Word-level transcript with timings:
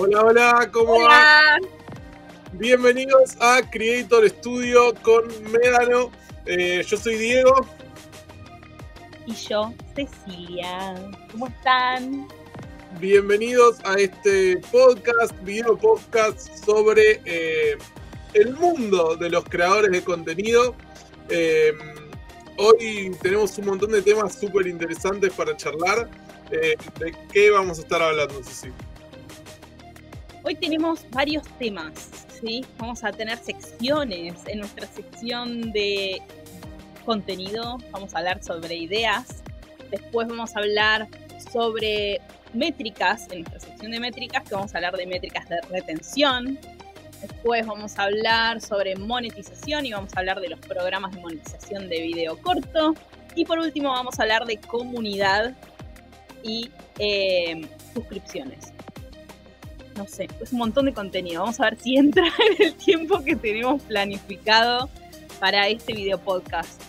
Hola, 0.00 0.20
hola, 0.22 0.70
¿cómo 0.72 1.00
va? 1.00 1.58
Bienvenidos 2.52 3.36
a 3.40 3.68
Creator 3.68 4.30
Studio 4.30 4.94
con 5.02 5.24
Médano. 5.50 6.12
Eh, 6.46 6.84
yo 6.86 6.96
soy 6.96 7.16
Diego. 7.16 7.66
Y 9.26 9.34
yo, 9.34 9.74
Cecilia. 9.96 10.94
¿Cómo 11.32 11.48
están? 11.48 12.28
Bienvenidos 13.00 13.80
a 13.84 13.94
este 13.94 14.58
podcast, 14.70 15.34
video 15.42 15.76
podcast 15.76 16.64
sobre 16.64 17.20
eh, 17.24 17.76
el 18.34 18.54
mundo 18.54 19.16
de 19.16 19.30
los 19.30 19.42
creadores 19.46 19.90
de 19.90 20.04
contenido. 20.04 20.76
Eh, 21.28 21.72
hoy 22.56 23.10
tenemos 23.20 23.58
un 23.58 23.66
montón 23.66 23.90
de 23.90 24.02
temas 24.02 24.38
súper 24.38 24.68
interesantes 24.68 25.32
para 25.32 25.56
charlar. 25.56 26.08
¿De 26.50 26.78
qué 27.32 27.50
vamos 27.50 27.78
a 27.78 27.82
estar 27.82 28.00
hablando, 28.00 28.44
Cecilia? 28.44 28.87
Hoy 30.48 30.54
tenemos 30.54 31.04
varios 31.10 31.46
temas, 31.58 32.08
¿sí? 32.40 32.64
Vamos 32.78 33.04
a 33.04 33.12
tener 33.12 33.36
secciones. 33.36 34.34
En 34.46 34.60
nuestra 34.60 34.86
sección 34.86 35.72
de 35.72 36.22
contenido, 37.04 37.76
vamos 37.90 38.14
a 38.14 38.20
hablar 38.20 38.42
sobre 38.42 38.74
ideas, 38.74 39.42
después 39.90 40.26
vamos 40.26 40.56
a 40.56 40.60
hablar 40.60 41.06
sobre 41.52 42.22
métricas, 42.54 43.26
en 43.30 43.40
nuestra 43.40 43.60
sección 43.60 43.90
de 43.90 44.00
métricas, 44.00 44.42
que 44.44 44.54
vamos 44.54 44.74
a 44.74 44.78
hablar 44.78 44.96
de 44.96 45.06
métricas 45.06 45.46
de 45.50 45.60
retención, 45.68 46.58
después 47.20 47.66
vamos 47.66 47.98
a 47.98 48.04
hablar 48.04 48.62
sobre 48.62 48.96
monetización 48.96 49.84
y 49.84 49.92
vamos 49.92 50.16
a 50.16 50.20
hablar 50.20 50.40
de 50.40 50.48
los 50.48 50.60
programas 50.60 51.14
de 51.14 51.20
monetización 51.20 51.90
de 51.90 52.00
video 52.00 52.40
corto, 52.40 52.94
y 53.34 53.44
por 53.44 53.58
último 53.58 53.90
vamos 53.90 54.18
a 54.18 54.22
hablar 54.22 54.46
de 54.46 54.56
comunidad 54.56 55.54
y 56.42 56.70
eh, 56.98 57.68
suscripciones 57.92 58.72
no 59.98 60.06
sé, 60.06 60.28
es 60.40 60.52
un 60.52 60.60
montón 60.60 60.86
de 60.86 60.94
contenido. 60.94 61.42
Vamos 61.42 61.60
a 61.60 61.64
ver 61.64 61.78
si 61.78 61.96
entra 61.96 62.24
en 62.58 62.66
el 62.66 62.74
tiempo 62.74 63.22
que 63.22 63.36
tenemos 63.36 63.82
planificado 63.82 64.88
para 65.40 65.68
este 65.68 65.92
video 65.92 66.18
podcast. 66.18 66.80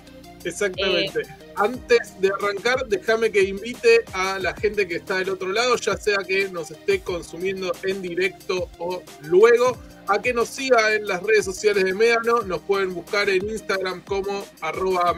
Exactamente. 0.46 1.22
Eh, 1.22 1.49
Antes 1.60 2.20
de 2.22 2.30
arrancar, 2.30 2.88
déjame 2.88 3.32
que 3.32 3.44
invite 3.44 4.06
a 4.14 4.40
la 4.40 4.56
gente 4.56 4.88
que 4.88 4.96
está 4.96 5.18
del 5.18 5.32
otro 5.32 5.52
lado, 5.52 5.76
ya 5.76 5.98
sea 5.98 6.20
que 6.26 6.48
nos 6.48 6.72
esté 6.72 7.02
consumiendo 7.02 7.74
en 7.84 8.02
directo 8.02 8.70
o 8.78 9.04
luego, 9.24 9.78
a 10.08 10.22
que 10.22 10.34
nos 10.34 10.48
siga 10.48 10.96
en 10.96 11.06
las 11.06 11.22
redes 11.22 11.44
sociales 11.44 11.84
de 11.84 11.94
Médano. 11.94 12.44
Nos 12.44 12.62
pueden 12.62 12.94
buscar 12.94 13.30
en 13.30 13.50
Instagram 13.50 14.02
como 14.06 14.46
arroba 14.62 15.14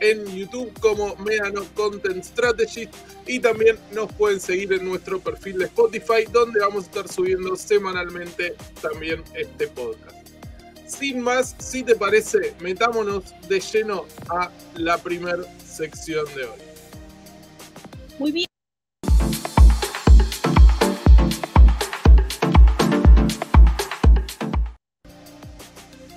en 0.00 0.24
YouTube 0.36 0.72
como 0.78 1.16
Médano 1.16 1.64
Content 1.74 2.22
Strategy 2.22 2.88
y 3.26 3.40
también 3.40 3.76
nos 3.92 4.12
pueden 4.12 4.38
seguir 4.38 4.72
en 4.72 4.84
nuestro 4.88 5.18
perfil 5.18 5.58
de 5.58 5.64
Spotify, 5.64 6.24
donde 6.30 6.60
vamos 6.60 6.84
a 6.84 6.86
estar 6.86 7.08
subiendo 7.08 7.56
semanalmente 7.56 8.54
también 8.80 9.24
este 9.34 9.66
podcast 9.66 10.17
sin 10.88 11.20
más, 11.20 11.54
si 11.58 11.82
te 11.82 11.94
parece, 11.94 12.54
metámonos 12.60 13.34
de 13.48 13.60
lleno 13.60 14.06
a 14.28 14.50
la 14.74 14.98
primera 14.98 15.44
sección 15.64 16.26
de 16.34 16.44
hoy. 16.44 16.58
Muy 18.18 18.32
bien. 18.32 18.48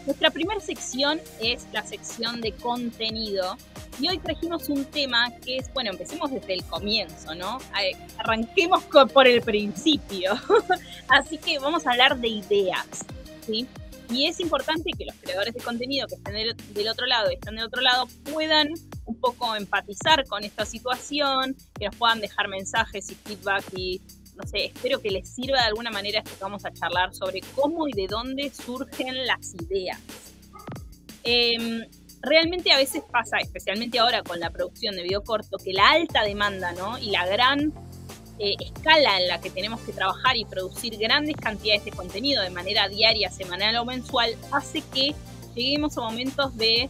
Nuestra 0.06 0.32
primera 0.32 0.60
sección 0.60 1.22
es 1.40 1.68
la 1.72 1.86
sección 1.86 2.42
de 2.42 2.52
contenido 2.54 3.58
y 4.00 4.10
hoy 4.10 4.18
trajimos 4.18 4.68
un 4.70 4.84
tema 4.86 5.32
que 5.46 5.58
es, 5.58 5.72
bueno, 5.74 5.92
empecemos 5.92 6.32
desde 6.32 6.56
el 6.56 6.64
comienzo, 6.66 7.36
¿no? 7.36 7.60
Arranquemos 8.18 8.84
por 9.14 9.28
el 9.28 9.42
principio. 9.42 10.34
Así 11.08 11.38
que 11.38 11.60
vamos 11.60 11.86
a 11.86 11.92
hablar 11.92 12.18
de 12.18 12.30
ideas, 12.30 13.06
¿sí? 13.46 13.68
Y 14.12 14.28
es 14.28 14.40
importante 14.40 14.92
que 14.98 15.06
los 15.06 15.16
creadores 15.16 15.54
de 15.54 15.62
contenido 15.62 16.06
que 16.08 16.16
estén 16.16 16.34
del, 16.34 16.88
otro 16.90 17.06
lado 17.06 17.32
y 17.32 17.36
están 17.36 17.56
del 17.56 17.66
otro 17.66 17.82
lado 17.82 18.08
puedan 18.32 18.70
un 19.06 19.20
poco 19.20 19.56
empatizar 19.56 20.26
con 20.28 20.44
esta 20.44 20.66
situación, 20.66 21.56
que 21.80 21.86
nos 21.86 21.96
puedan 21.96 22.20
dejar 22.20 22.50
mensajes 22.50 23.10
y 23.10 23.16
feedback 23.16 23.64
y 23.76 24.02
no 24.36 24.48
sé, 24.48 24.66
espero 24.66 25.02
que 25.02 25.12
les 25.12 25.30
sirva 25.30 25.60
de 25.60 25.68
alguna 25.68 25.92
manera 25.92 26.20
esto 26.20 26.32
que 26.36 26.44
vamos 26.44 26.66
a 26.66 26.72
charlar 26.72 27.14
sobre 27.14 27.42
cómo 27.56 27.88
y 27.88 27.94
de 27.94 28.08
dónde 28.08 28.50
surgen 28.50 29.26
las 29.26 29.54
ideas. 29.54 30.00
Em, 31.24 31.86
realmente 32.22 32.72
a 32.72 32.78
veces 32.78 33.04
pasa, 33.12 33.38
especialmente 33.38 34.00
ahora 34.00 34.24
con 34.24 34.40
la 34.40 34.50
producción 34.50 34.96
de 34.96 35.04
video 35.04 35.24
corto, 35.24 35.58
que 35.58 35.74
la 35.74 35.90
alta 35.90 36.24
demanda 36.24 36.74
¿no? 36.74 36.98
y 36.98 37.12
la 37.12 37.26
gran 37.28 37.74
eh, 38.44 38.56
escala 38.60 39.20
en 39.20 39.28
la 39.28 39.40
que 39.40 39.52
tenemos 39.52 39.82
que 39.82 39.94
trabajar 39.94 40.36
y 40.36 40.46
producir 40.46 40.98
grandes 40.98 41.36
cantidades 41.36 41.86
de 41.86 41.92
contenido 41.92 42.42
de 42.42 42.50
manera 42.50 42.88
diaria, 42.90 43.30
semanal 43.30 43.76
o 43.76 43.86
mensual, 43.86 44.36
hace 44.52 44.82
que 44.82 45.14
lleguemos 45.54 45.96
a 46.00 46.02
momentos 46.02 46.58
de 46.58 46.90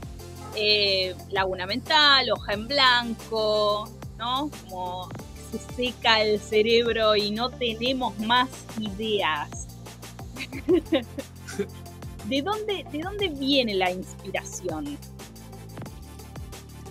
eh, 0.56 1.14
laguna 1.30 1.66
mental, 1.66 2.32
hoja 2.32 2.54
en 2.54 2.70
blanco, 2.70 3.92
¿no? 4.18 4.50
Como 4.64 5.10
se 5.52 5.60
seca 5.76 6.22
el 6.22 6.40
cerebro 6.40 7.18
y 7.18 7.32
no 7.32 7.50
tenemos 7.50 8.18
más 8.20 8.48
ideas. 8.80 9.68
¿De 12.30 12.42
dónde, 12.42 12.86
¿De 12.94 13.00
dónde 13.00 13.28
viene 13.28 13.74
la 13.74 13.92
inspiración? 13.92 14.98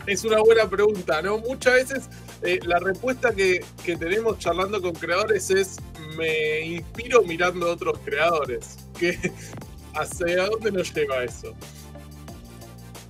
Es 0.06 0.22
una 0.22 0.41
buena 0.41 0.69
pregunta, 0.69 1.22
¿no? 1.22 1.38
Muchas 1.38 1.72
veces 1.72 2.10
eh, 2.43 2.59
la 2.65 2.78
respuesta 2.78 3.34
que, 3.34 3.65
tenemos 3.84 4.39
charlando 4.39 4.81
con 4.81 4.93
creadores 4.93 5.51
es 5.51 5.77
me 6.17 6.61
inspiro 6.61 7.23
mirando 7.23 7.69
a 7.69 7.73
otros 7.73 7.99
creadores. 8.05 8.78
¿Hacia 9.95 10.47
dónde 10.47 10.71
nos 10.73 10.95
lleva 10.95 11.25
eso? 11.25 11.55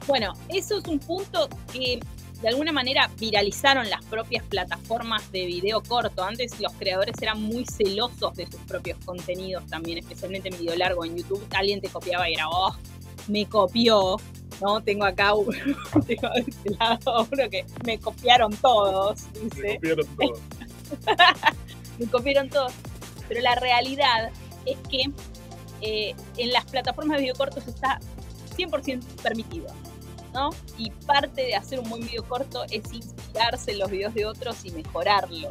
Bueno, 0.06 0.32
eso 0.48 0.78
es 0.78 0.84
un 0.86 0.98
punto 0.98 1.48
que 1.72 2.00
de 2.42 2.48
alguna 2.48 2.72
manera 2.72 3.10
viralizaron 3.18 3.88
las 3.90 4.04
propias 4.06 4.44
plataformas 4.46 5.30
de 5.30 5.44
video 5.44 5.82
corto. 5.82 6.24
Antes 6.24 6.58
los 6.58 6.72
creadores 6.72 7.14
eran 7.20 7.40
muy 7.40 7.66
celosos 7.66 8.34
de 8.34 8.46
sus 8.50 8.60
propios 8.62 8.98
contenidos 9.04 9.66
también, 9.66 9.98
especialmente 9.98 10.48
en 10.48 10.58
video 10.58 10.74
largo 10.76 11.04
en 11.04 11.16
YouTube. 11.16 11.46
Alguien 11.54 11.80
te 11.80 11.88
copiaba 11.88 12.28
y 12.30 12.34
era, 12.34 12.48
oh, 12.48 12.74
me 13.28 13.46
copió. 13.46 14.16
¿no? 14.60 14.82
Tengo 14.82 15.06
acá 15.06 15.34
uno, 15.34 15.56
tengo 16.06 16.28
de 16.34 16.40
este 16.40 16.70
lado 16.78 17.26
uno 17.32 17.50
que 17.50 17.64
me 17.84 17.98
copiaron 17.98 18.54
todos, 18.56 19.32
dice. 19.32 19.78
Me 19.80 19.96
copiaron 19.96 20.06
todos. 20.16 20.40
me 21.98 22.06
copiaron 22.06 22.48
todos. 22.50 22.72
Pero 23.28 23.40
la 23.40 23.54
realidad 23.54 24.30
es 24.66 24.76
que 24.88 25.10
eh, 25.80 26.14
en 26.36 26.50
las 26.50 26.64
plataformas 26.66 27.16
de 27.16 27.22
video 27.22 27.34
cortos 27.34 27.66
está 27.66 28.00
100% 28.56 29.02
permitido, 29.22 29.68
¿no? 30.34 30.50
Y 30.76 30.90
parte 30.90 31.42
de 31.42 31.54
hacer 31.54 31.80
un 31.80 31.88
buen 31.88 32.02
video 32.02 32.24
corto 32.24 32.64
es 32.64 32.92
inspirarse 32.92 33.72
en 33.72 33.78
los 33.78 33.90
videos 33.90 34.14
de 34.14 34.26
otros 34.26 34.64
y 34.64 34.70
mejorarlo. 34.72 35.48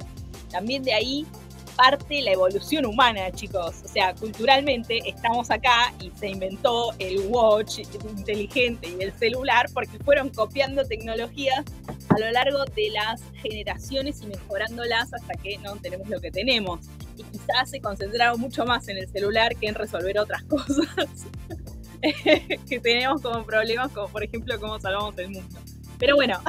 También 0.51 0.83
de 0.83 0.93
ahí 0.93 1.25
parte 1.79 2.21
la 2.21 2.33
evolución 2.33 2.85
humana, 2.85 3.31
chicos. 3.31 3.75
O 3.85 3.87
sea, 3.87 4.13
culturalmente 4.13 4.99
estamos 5.05 5.49
acá 5.49 5.93
y 6.01 6.11
se 6.19 6.27
inventó 6.27 6.91
el 6.99 7.27
watch 7.27 7.79
inteligente 8.17 8.89
y 8.89 9.01
el 9.01 9.13
celular 9.13 9.67
porque 9.73 9.97
fueron 9.99 10.29
copiando 10.29 10.83
tecnologías 10.83 11.63
a 12.09 12.19
lo 12.19 12.29
largo 12.31 12.65
de 12.75 12.89
las 12.89 13.23
generaciones 13.41 14.21
y 14.21 14.27
mejorándolas 14.27 15.13
hasta 15.13 15.33
que 15.35 15.57
no 15.59 15.77
tenemos 15.77 16.09
lo 16.09 16.19
que 16.19 16.31
tenemos. 16.31 16.81
Y 17.15 17.23
quizás 17.23 17.69
se 17.69 17.79
concentraron 17.79 18.41
mucho 18.41 18.65
más 18.65 18.89
en 18.89 18.97
el 18.97 19.07
celular 19.07 19.55
que 19.55 19.69
en 19.69 19.75
resolver 19.75 20.19
otras 20.19 20.43
cosas 20.49 20.85
que 22.67 22.79
tenemos 22.81 23.21
como 23.21 23.45
problemas, 23.45 23.89
como 23.93 24.09
por 24.09 24.21
ejemplo 24.25 24.59
cómo 24.59 24.77
salvamos 24.81 25.17
el 25.17 25.29
mundo. 25.29 25.57
Pero 25.97 26.17
bueno, 26.17 26.41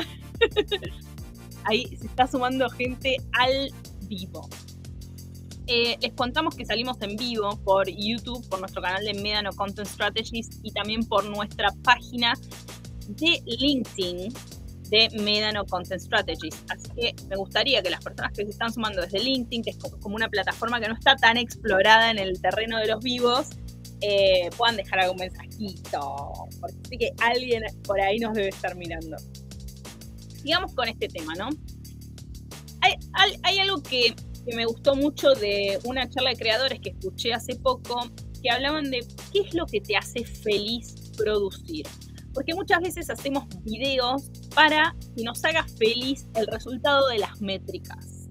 ahí 1.66 1.86
se 1.96 2.06
está 2.06 2.26
sumando 2.26 2.68
gente 2.70 3.18
al 3.30 3.70
vivo. 4.08 4.48
Eh, 5.72 5.96
les 6.00 6.12
contamos 6.14 6.56
que 6.56 6.66
salimos 6.66 7.00
en 7.00 7.14
vivo 7.14 7.56
por 7.62 7.88
YouTube, 7.88 8.44
por 8.48 8.58
nuestro 8.58 8.82
canal 8.82 9.04
de 9.04 9.14
Medano 9.14 9.52
Content 9.52 9.86
Strategies 9.86 10.58
y 10.64 10.72
también 10.72 11.04
por 11.04 11.24
nuestra 11.24 11.68
página 11.84 12.34
de 13.06 13.40
LinkedIn 13.46 14.34
de 14.88 15.10
Medano 15.22 15.64
Content 15.66 16.00
Strategies. 16.00 16.60
Así 16.68 16.90
que 16.96 17.14
me 17.28 17.36
gustaría 17.36 17.80
que 17.84 17.90
las 17.90 18.02
personas 18.02 18.32
que 18.32 18.42
se 18.46 18.50
están 18.50 18.72
sumando 18.72 19.00
desde 19.00 19.20
LinkedIn, 19.20 19.62
que 19.62 19.70
es 19.70 19.78
como 20.00 20.16
una 20.16 20.28
plataforma 20.28 20.80
que 20.80 20.88
no 20.88 20.94
está 20.94 21.14
tan 21.14 21.36
explorada 21.36 22.10
en 22.10 22.18
el 22.18 22.40
terreno 22.40 22.78
de 22.78 22.88
los 22.88 23.00
vivos, 23.00 23.50
eh, 24.00 24.50
puedan 24.56 24.74
dejar 24.74 24.98
algún 24.98 25.18
mensajito, 25.18 26.48
porque 26.60 26.78
sé 26.88 26.98
que 26.98 27.12
alguien 27.18 27.62
por 27.84 28.00
ahí 28.00 28.18
nos 28.18 28.34
debe 28.34 28.48
estar 28.48 28.74
mirando. 28.74 29.16
Sigamos 30.42 30.74
con 30.74 30.88
este 30.88 31.06
tema, 31.06 31.32
¿no? 31.36 31.48
hay 33.42 33.58
algo 33.58 33.82
que 33.82 34.14
que 34.44 34.56
me 34.56 34.64
gustó 34.64 34.94
mucho 34.94 35.32
de 35.34 35.78
una 35.84 36.08
charla 36.08 36.30
de 36.30 36.36
creadores 36.36 36.80
que 36.80 36.90
escuché 36.90 37.32
hace 37.32 37.56
poco, 37.56 38.00
que 38.42 38.50
hablaban 38.50 38.90
de 38.90 39.06
qué 39.32 39.40
es 39.40 39.54
lo 39.54 39.66
que 39.66 39.80
te 39.80 39.96
hace 39.96 40.24
feliz 40.24 41.12
producir. 41.16 41.86
Porque 42.32 42.54
muchas 42.54 42.80
veces 42.80 43.10
hacemos 43.10 43.44
videos 43.62 44.30
para 44.54 44.94
que 45.16 45.24
nos 45.24 45.44
haga 45.44 45.66
feliz 45.78 46.26
el 46.34 46.46
resultado 46.46 47.08
de 47.08 47.18
las 47.18 47.40
métricas. 47.40 48.28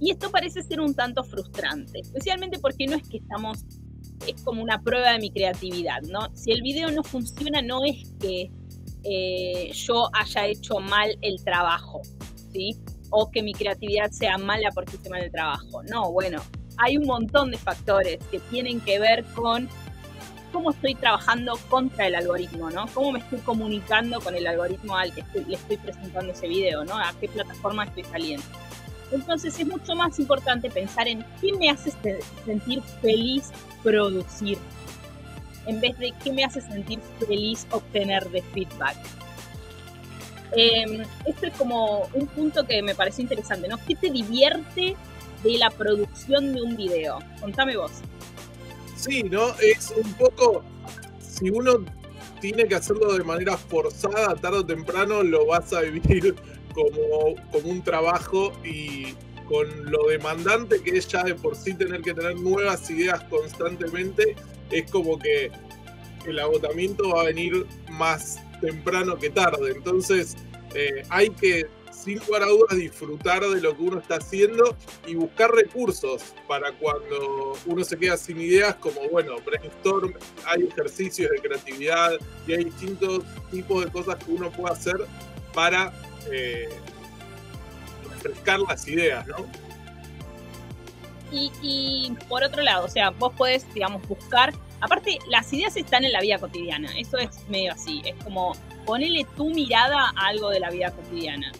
Y 0.00 0.10
esto 0.10 0.30
parece 0.30 0.62
ser 0.62 0.80
un 0.80 0.94
tanto 0.94 1.24
frustrante, 1.24 2.00
especialmente 2.00 2.58
porque 2.58 2.86
no 2.86 2.96
es 2.96 3.08
que 3.08 3.18
estamos, 3.18 3.64
es 4.26 4.42
como 4.42 4.62
una 4.62 4.82
prueba 4.82 5.12
de 5.12 5.20
mi 5.20 5.30
creatividad, 5.30 6.02
¿no? 6.02 6.28
Si 6.34 6.52
el 6.52 6.60
video 6.60 6.90
no 6.90 7.02
funciona, 7.02 7.62
no 7.62 7.82
es 7.84 8.12
que 8.20 8.50
eh, 9.04 9.70
yo 9.72 10.10
haya 10.12 10.46
hecho 10.48 10.80
mal 10.80 11.16
el 11.22 11.42
trabajo, 11.44 12.02
¿sí? 12.52 12.76
O 13.10 13.30
que 13.30 13.42
mi 13.42 13.52
creatividad 13.52 14.10
sea 14.10 14.38
mala 14.38 14.70
porque 14.74 14.96
hice 14.96 15.08
mal 15.08 15.22
el 15.22 15.30
trabajo. 15.30 15.82
No, 15.84 16.12
bueno, 16.12 16.42
hay 16.78 16.96
un 16.96 17.06
montón 17.06 17.50
de 17.50 17.58
factores 17.58 18.18
que 18.30 18.38
tienen 18.38 18.80
que 18.80 18.98
ver 18.98 19.24
con 19.34 19.68
cómo 20.52 20.70
estoy 20.70 20.94
trabajando 20.94 21.58
contra 21.68 22.06
el 22.06 22.14
algoritmo, 22.14 22.70
¿no? 22.70 22.86
Cómo 22.94 23.12
me 23.12 23.18
estoy 23.18 23.38
comunicando 23.40 24.20
con 24.20 24.34
el 24.34 24.46
algoritmo 24.46 24.96
al 24.96 25.12
que 25.12 25.22
le 25.46 25.54
estoy 25.54 25.76
presentando 25.76 26.32
ese 26.32 26.48
video, 26.48 26.84
¿no? 26.84 26.96
A 26.96 27.12
qué 27.20 27.28
plataforma 27.28 27.84
estoy 27.84 28.04
saliendo. 28.04 28.46
Entonces 29.12 29.58
es 29.58 29.66
mucho 29.66 29.94
más 29.94 30.18
importante 30.18 30.70
pensar 30.70 31.08
en 31.08 31.24
qué 31.40 31.52
me 31.52 31.70
hace 31.70 31.92
sentir 32.44 32.82
feliz 33.00 33.50
producir, 33.82 34.58
en 35.66 35.80
vez 35.80 35.98
de 35.98 36.12
qué 36.24 36.32
me 36.32 36.44
hace 36.44 36.60
sentir 36.60 37.00
feliz 37.18 37.66
obtener 37.70 38.28
de 38.30 38.42
feedback. 38.42 38.96
Eh, 40.52 41.02
este 41.24 41.48
es 41.48 41.54
como 41.54 42.08
un 42.12 42.26
punto 42.28 42.64
que 42.64 42.82
me 42.82 42.94
parece 42.94 43.22
interesante, 43.22 43.68
¿no? 43.68 43.78
¿Qué 43.86 43.94
te 43.94 44.10
divierte 44.10 44.96
de 45.42 45.58
la 45.58 45.70
producción 45.70 46.52
de 46.52 46.62
un 46.62 46.76
video? 46.76 47.18
Contame 47.40 47.76
vos. 47.76 47.92
Sí, 48.96 49.22
¿no? 49.24 49.54
Es 49.60 49.92
un 49.96 50.12
poco, 50.14 50.64
si 51.20 51.50
uno 51.50 51.84
tiene 52.40 52.66
que 52.66 52.74
hacerlo 52.74 53.12
de 53.12 53.24
manera 53.24 53.56
forzada, 53.56 54.34
tarde 54.36 54.58
o 54.58 54.66
temprano 54.66 55.22
lo 55.22 55.46
vas 55.46 55.72
a 55.72 55.80
vivir 55.82 56.34
como, 56.74 57.34
como 57.50 57.68
un 57.68 57.82
trabajo 57.82 58.52
y 58.64 59.14
con 59.48 59.90
lo 59.90 60.08
demandante 60.08 60.82
que 60.82 60.98
es 60.98 61.06
ya 61.08 61.22
de 61.22 61.34
por 61.34 61.56
sí 61.56 61.74
tener 61.74 62.02
que 62.02 62.14
tener 62.14 62.36
nuevas 62.36 62.90
ideas 62.90 63.22
constantemente, 63.24 64.34
es 64.70 64.90
como 64.90 65.18
que 65.18 65.50
el 66.26 66.38
agotamiento 66.38 67.10
va 67.10 67.22
a 67.22 67.24
venir 67.24 67.66
más 67.90 68.40
temprano 68.60 69.18
que 69.18 69.30
tarde. 69.30 69.72
Entonces 69.72 70.36
eh, 70.74 71.02
hay 71.10 71.30
que 71.30 71.66
sin 72.06 72.18
lugar 72.20 72.42
a 72.44 72.46
dudas 72.46 72.76
disfrutar 72.76 73.42
de 73.42 73.60
lo 73.60 73.76
que 73.76 73.82
uno 73.82 73.98
está 73.98 74.16
haciendo 74.16 74.76
y 75.06 75.16
buscar 75.16 75.50
recursos 75.50 76.22
para 76.46 76.70
cuando 76.72 77.54
uno 77.66 77.82
se 77.82 77.96
queda 77.96 78.16
sin 78.16 78.40
ideas, 78.40 78.76
como 78.76 79.00
bueno, 79.10 79.36
brainstorm, 79.44 80.14
hay 80.44 80.68
ejercicios 80.68 81.30
de 81.30 81.38
creatividad 81.40 82.12
y 82.46 82.52
hay 82.52 82.64
distintos 82.64 83.24
tipos 83.50 83.84
de 83.84 83.90
cosas 83.90 84.16
que 84.22 84.30
uno 84.30 84.52
puede 84.52 84.72
hacer 84.72 84.96
para 85.52 85.92
eh, 86.30 86.68
refrescar 88.12 88.60
las 88.60 88.86
ideas, 88.86 89.26
¿no? 89.26 89.46
Y, 91.32 91.50
y, 91.60 92.16
por 92.28 92.44
otro 92.44 92.62
lado, 92.62 92.84
o 92.84 92.88
sea, 92.88 93.10
vos 93.10 93.32
podés, 93.36 93.66
digamos, 93.74 94.06
buscar. 94.06 94.52
Aparte, 94.80 95.18
las 95.28 95.52
ideas 95.52 95.76
están 95.76 96.04
en 96.04 96.12
la 96.12 96.20
vida 96.20 96.38
cotidiana. 96.38 96.90
Eso 96.98 97.18
es 97.18 97.48
medio 97.48 97.72
así. 97.72 98.02
Es 98.04 98.14
como 98.22 98.52
ponele 98.84 99.26
tu 99.36 99.50
mirada 99.50 100.12
a 100.16 100.26
algo 100.26 100.50
de 100.50 100.60
la 100.60 100.70
vida 100.70 100.90
cotidiana 100.90 101.52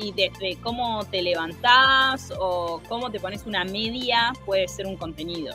y 0.00 0.12
desde 0.12 0.56
cómo 0.62 1.04
te 1.04 1.22
levantás 1.22 2.32
o 2.38 2.80
cómo 2.88 3.10
te 3.10 3.20
pones 3.20 3.46
una 3.46 3.64
media 3.64 4.32
puede 4.46 4.66
ser 4.66 4.86
un 4.86 4.96
contenido. 4.96 5.54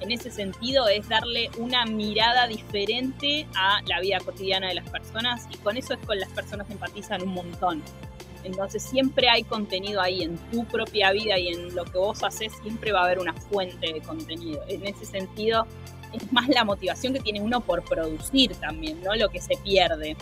en 0.00 0.10
ese 0.10 0.32
sentido 0.32 0.88
es 0.88 1.08
darle 1.08 1.48
una 1.58 1.84
mirada 1.84 2.48
diferente 2.48 3.46
a 3.54 3.80
la 3.86 4.00
vida 4.00 4.18
cotidiana 4.18 4.68
de 4.68 4.74
las 4.74 4.88
personas 4.88 5.46
y 5.50 5.56
con 5.58 5.76
eso 5.76 5.94
es 5.94 6.00
con 6.04 6.18
las 6.18 6.30
personas 6.30 6.68
empatizan 6.70 7.22
un 7.22 7.34
montón. 7.34 7.82
Entonces 8.44 8.82
siempre 8.82 9.28
hay 9.28 9.44
contenido 9.44 10.00
ahí 10.00 10.22
en 10.22 10.36
tu 10.50 10.64
propia 10.64 11.12
vida 11.12 11.38
y 11.38 11.48
en 11.48 11.74
lo 11.74 11.84
que 11.84 11.98
vos 11.98 12.22
haces, 12.22 12.52
siempre 12.62 12.92
va 12.92 13.02
a 13.02 13.04
haber 13.04 13.18
una 13.18 13.34
fuente 13.34 13.92
de 13.92 14.00
contenido. 14.00 14.62
En 14.68 14.86
ese 14.86 15.04
sentido 15.04 15.66
es 16.12 16.32
más 16.32 16.48
la 16.48 16.64
motivación 16.64 17.14
que 17.14 17.20
tiene 17.20 17.40
uno 17.40 17.60
por 17.60 17.82
producir 17.82 18.54
también, 18.56 19.00
¿no? 19.02 19.14
Lo 19.14 19.28
que 19.28 19.40
se 19.40 19.56
pierde. 19.62 20.16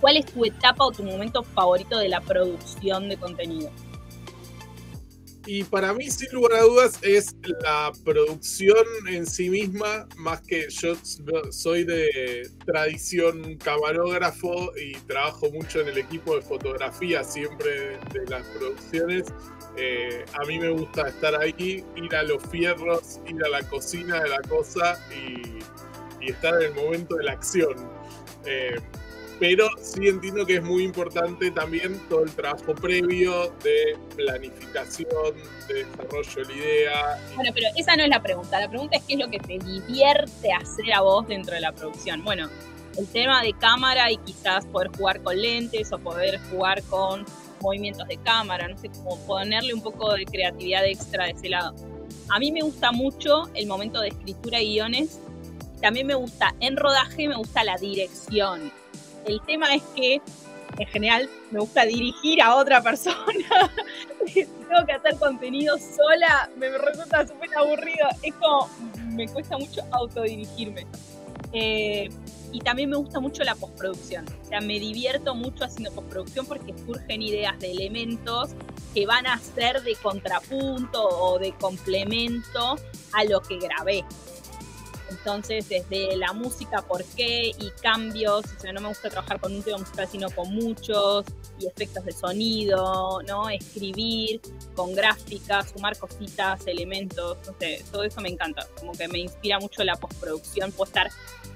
¿Cuál 0.00 0.18
es 0.18 0.26
tu 0.26 0.44
etapa 0.44 0.84
o 0.84 0.92
tu 0.92 1.02
momento 1.02 1.42
favorito 1.42 1.98
de 1.98 2.08
la 2.08 2.20
producción 2.20 3.08
de 3.08 3.16
contenido? 3.16 3.70
Y 5.46 5.62
para 5.62 5.94
mí, 5.94 6.10
sin 6.10 6.28
lugar 6.32 6.54
a 6.54 6.62
dudas, 6.62 6.98
es 7.02 7.36
la 7.62 7.92
producción 8.04 8.84
en 9.08 9.24
sí 9.24 9.48
misma, 9.48 10.08
más 10.16 10.40
que 10.40 10.68
yo 10.68 10.94
soy 11.50 11.84
de 11.84 12.50
tradición 12.64 13.56
camarógrafo 13.58 14.72
y 14.76 14.94
trabajo 15.06 15.48
mucho 15.52 15.80
en 15.80 15.88
el 15.88 15.98
equipo 15.98 16.34
de 16.34 16.42
fotografía 16.42 17.22
siempre 17.22 17.96
de 18.12 18.26
las 18.28 18.44
producciones. 18.48 19.26
Eh, 19.76 20.24
a 20.34 20.44
mí 20.46 20.58
me 20.58 20.70
gusta 20.70 21.08
estar 21.08 21.40
ahí, 21.40 21.84
ir 21.94 22.14
a 22.16 22.24
los 22.24 22.42
fierros, 22.50 23.20
ir 23.28 23.44
a 23.44 23.48
la 23.48 23.62
cocina 23.68 24.20
de 24.20 24.28
la 24.30 24.42
cosa 24.48 24.98
y, 25.14 25.56
estar 26.26 26.60
en 26.60 26.70
el 26.70 26.74
momento 26.74 27.14
de 27.14 27.22
la 27.22 27.32
acción. 27.32 27.88
Eh, 28.46 28.80
pero 29.38 29.68
sí 29.80 30.08
entiendo 30.08 30.46
que 30.46 30.56
es 30.56 30.62
muy 30.62 30.82
importante 30.84 31.50
también 31.50 32.00
todo 32.08 32.24
el 32.24 32.30
trabajo 32.34 32.74
previo 32.74 33.52
de 33.62 33.98
planificación, 34.16 35.34
de 35.68 35.84
desarrollo 35.84 36.34
de 36.36 36.44
la 36.44 36.52
idea. 36.54 37.18
Bueno, 37.34 37.50
pero 37.54 37.66
esa 37.76 37.96
no 37.96 38.04
es 38.04 38.08
la 38.08 38.22
pregunta. 38.22 38.60
La 38.60 38.68
pregunta 38.68 38.96
es 38.96 39.02
qué 39.04 39.14
es 39.14 39.20
lo 39.20 39.28
que 39.28 39.38
te 39.38 39.58
divierte 39.58 40.52
hacer 40.52 40.92
a 40.94 41.00
vos 41.00 41.28
dentro 41.28 41.54
de 41.54 41.60
la 41.60 41.72
producción. 41.72 42.24
Bueno, 42.24 42.48
el 42.96 43.06
tema 43.08 43.42
de 43.42 43.52
cámara 43.52 44.10
y 44.10 44.16
quizás 44.18 44.64
poder 44.66 44.88
jugar 44.96 45.22
con 45.22 45.40
lentes 45.40 45.92
o 45.92 45.98
poder 45.98 46.40
jugar 46.50 46.82
con 46.84 47.26
movimientos 47.60 48.08
de 48.08 48.16
cámara, 48.18 48.68
no 48.68 48.78
sé, 48.78 48.88
cómo 48.88 49.18
ponerle 49.26 49.74
un 49.74 49.82
poco 49.82 50.14
de 50.14 50.24
creatividad 50.24 50.86
extra 50.86 51.26
de 51.26 51.32
ese 51.32 51.48
lado. 51.50 51.74
A 52.30 52.38
mí 52.38 52.52
me 52.52 52.62
gusta 52.62 52.90
mucho 52.90 53.50
el 53.54 53.66
momento 53.66 54.00
de 54.00 54.08
escritura 54.08 54.60
y 54.60 54.74
guiones. 54.74 55.20
También 55.80 56.06
me 56.06 56.14
gusta 56.14 56.54
en 56.60 56.76
rodaje, 56.76 57.28
me 57.28 57.36
gusta 57.36 57.62
la 57.64 57.76
dirección 57.76 58.72
el 59.26 59.40
tema 59.42 59.74
es 59.74 59.82
que 59.94 60.20
en 60.78 60.86
general 60.88 61.30
me 61.50 61.60
gusta 61.60 61.84
dirigir 61.84 62.42
a 62.42 62.56
otra 62.56 62.82
persona. 62.82 63.16
si 64.26 64.44
tengo 64.44 64.86
que 64.86 64.92
hacer 64.92 65.16
contenido 65.18 65.76
sola, 65.78 66.50
me 66.56 66.68
resulta 66.76 67.26
súper 67.26 67.54
aburrido. 67.56 68.06
Es 68.22 68.34
como, 68.34 68.68
me 69.12 69.26
cuesta 69.28 69.56
mucho 69.56 69.82
autodirigirme. 69.92 70.86
Eh, 71.52 72.08
y 72.52 72.60
también 72.60 72.90
me 72.90 72.96
gusta 72.96 73.20
mucho 73.20 73.42
la 73.44 73.54
postproducción. 73.54 74.26
O 74.42 74.44
sea, 74.44 74.60
me 74.60 74.78
divierto 74.78 75.34
mucho 75.34 75.64
haciendo 75.64 75.92
postproducción 75.92 76.46
porque 76.46 76.74
surgen 76.86 77.22
ideas 77.22 77.58
de 77.58 77.70
elementos 77.70 78.50
que 78.94 79.06
van 79.06 79.26
a 79.26 79.38
ser 79.38 79.82
de 79.82 79.94
contrapunto 79.96 81.02
o 81.02 81.38
de 81.38 81.52
complemento 81.52 82.76
a 83.12 83.24
lo 83.24 83.40
que 83.42 83.58
grabé. 83.58 84.04
Entonces, 85.10 85.68
desde 85.68 86.16
la 86.16 86.32
música, 86.32 86.82
por 86.82 87.04
qué 87.04 87.52
y 87.58 87.70
cambios, 87.82 88.44
o 88.44 88.60
sea, 88.60 88.72
no 88.72 88.80
me 88.80 88.88
gusta 88.88 89.08
trabajar 89.08 89.40
con 89.40 89.54
un 89.54 89.62
tema 89.62 89.78
musical, 89.78 90.08
sino 90.10 90.30
con 90.30 90.52
muchos, 90.52 91.24
y 91.58 91.66
efectos 91.66 92.04
de 92.04 92.12
sonido, 92.12 93.22
¿no? 93.26 93.48
Escribir 93.48 94.40
con 94.74 94.94
gráficas, 94.94 95.70
sumar 95.70 95.96
cositas, 95.98 96.66
elementos, 96.66 97.38
no 97.46 97.54
sé, 97.58 97.84
todo 97.90 98.04
eso 98.04 98.20
me 98.20 98.28
encanta, 98.28 98.66
como 98.78 98.92
que 98.92 99.08
me 99.08 99.18
inspira 99.20 99.58
mucho 99.58 99.82
la 99.84 99.96
postproducción, 99.96 100.72
puedo 100.72 100.88
estar 100.88 101.10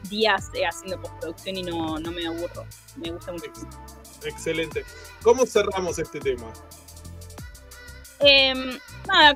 días 0.09 0.49
eh, 0.54 0.64
haciendo 0.66 1.00
postproducción 1.00 1.57
y 1.59 1.62
no, 1.62 1.99
no 1.99 2.11
me 2.11 2.26
aburro, 2.26 2.66
me 2.97 3.11
gusta 3.11 3.33
mucho. 3.33 3.50
Excelente. 4.25 4.85
¿Cómo 5.23 5.47
cerramos 5.47 5.99
este 5.99 6.21
tema? 6.21 6.52
Em, 8.21 8.78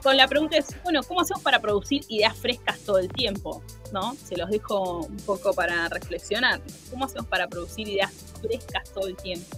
con 0.02 0.16
la 0.16 0.28
pregunta 0.28 0.56
es, 0.56 0.66
bueno, 0.82 1.02
¿cómo 1.02 1.20
hacemos 1.20 1.42
para 1.42 1.60
producir 1.60 2.02
ideas 2.08 2.36
frescas 2.36 2.78
todo 2.80 2.98
el 2.98 3.08
tiempo? 3.08 3.62
¿No? 3.92 4.14
Se 4.14 4.36
los 4.36 4.50
dejo 4.50 5.00
un 5.00 5.16
poco 5.18 5.52
para 5.54 5.88
reflexionar. 5.88 6.60
¿Cómo 6.90 7.06
hacemos 7.06 7.26
para 7.26 7.48
producir 7.48 7.88
ideas 7.88 8.12
frescas 8.40 8.90
todo 8.92 9.08
el 9.08 9.16
tiempo? 9.16 9.56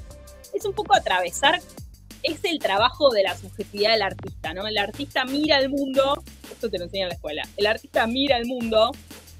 Es 0.55 0.65
un 0.65 0.73
poco 0.73 0.95
atravesar, 0.95 1.61
es 2.23 2.45
el 2.45 2.59
trabajo 2.59 3.11
de 3.11 3.23
la 3.23 3.37
subjetividad 3.37 3.93
del 3.93 4.03
artista, 4.03 4.55
¿no? 4.55 4.67
El 4.67 4.79
artista 4.79 5.25
mira 5.25 5.59
el 5.59 5.69
mundo, 5.69 6.23
esto 6.51 6.71
te 6.71 6.79
lo 6.79 6.85
enseña 6.85 7.05
en 7.05 7.09
la 7.11 7.15
escuela, 7.15 7.43
el 7.57 7.67
artista 7.67 8.07
mira 8.07 8.37
el 8.37 8.47
mundo 8.47 8.93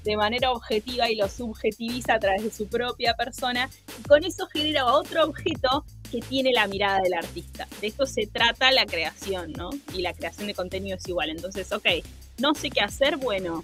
de 0.03 0.15
manera 0.15 0.51
objetiva 0.51 1.09
y 1.09 1.15
lo 1.15 1.27
subjetiviza 1.27 2.13
a 2.13 2.19
través 2.19 2.43
de 2.43 2.51
su 2.51 2.67
propia 2.67 3.13
persona 3.15 3.69
y 3.99 4.03
con 4.03 4.23
eso 4.23 4.47
genera 4.47 4.85
otro 4.85 5.25
objeto 5.25 5.85
que 6.07 6.19
tiene 6.19 6.51
la 6.51 6.67
mirada 6.67 6.99
del 7.01 7.13
artista. 7.13 7.67
De 7.81 7.87
esto 7.87 8.05
se 8.05 8.27
trata 8.27 8.71
la 8.71 8.85
creación, 8.85 9.51
¿no? 9.53 9.69
Y 9.93 10.01
la 10.01 10.13
creación 10.13 10.47
de 10.47 10.53
contenido 10.53 10.97
es 10.97 11.07
igual. 11.07 11.29
Entonces, 11.29 11.71
ok, 11.71 11.85
no 12.39 12.53
sé 12.53 12.69
qué 12.69 12.81
hacer, 12.81 13.17
bueno, 13.17 13.63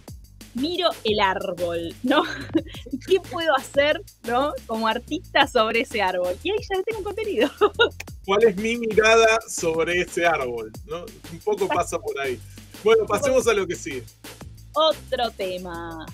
miro 0.54 0.90
el 1.04 1.20
árbol, 1.20 1.96
¿no? 2.04 2.24
¿Qué 3.08 3.20
puedo 3.20 3.56
hacer, 3.56 4.02
¿no? 4.24 4.54
Como 4.66 4.88
artista 4.88 5.48
sobre 5.48 5.82
ese 5.82 6.02
árbol. 6.02 6.36
Y 6.44 6.52
ahí 6.52 6.58
ya 6.60 6.82
tengo 6.84 7.00
un 7.00 7.04
contenido. 7.06 7.50
¿Cuál 8.26 8.44
es 8.44 8.56
mi 8.56 8.78
mirada 8.78 9.40
sobre 9.48 10.02
ese 10.02 10.26
árbol? 10.26 10.72
¿no? 10.86 11.06
Un 11.32 11.40
poco 11.40 11.68
pasa 11.68 12.00
por 12.00 12.20
ahí. 12.20 12.40
Bueno, 12.84 13.06
pasemos 13.06 13.48
a 13.48 13.54
lo 13.54 13.68
que 13.68 13.76
sigue. 13.76 14.04
Otro 14.74 15.30
tema. 15.32 16.06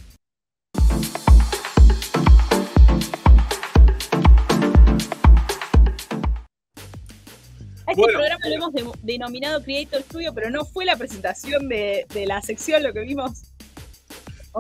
Este 7.92 8.04
programa 8.04 8.48
lo 8.48 8.80
hemos 8.80 8.94
denominado 9.02 9.64
Creator 9.64 10.02
Studio, 10.04 10.34
pero 10.34 10.50
no 10.50 10.66
fue 10.66 10.86
la 10.86 10.98
presentación 10.98 11.68
de, 11.68 12.06
la 12.26 12.42
sección 12.42 12.84
lo 12.84 12.94
que 12.94 13.02
vimos. 13.02 13.44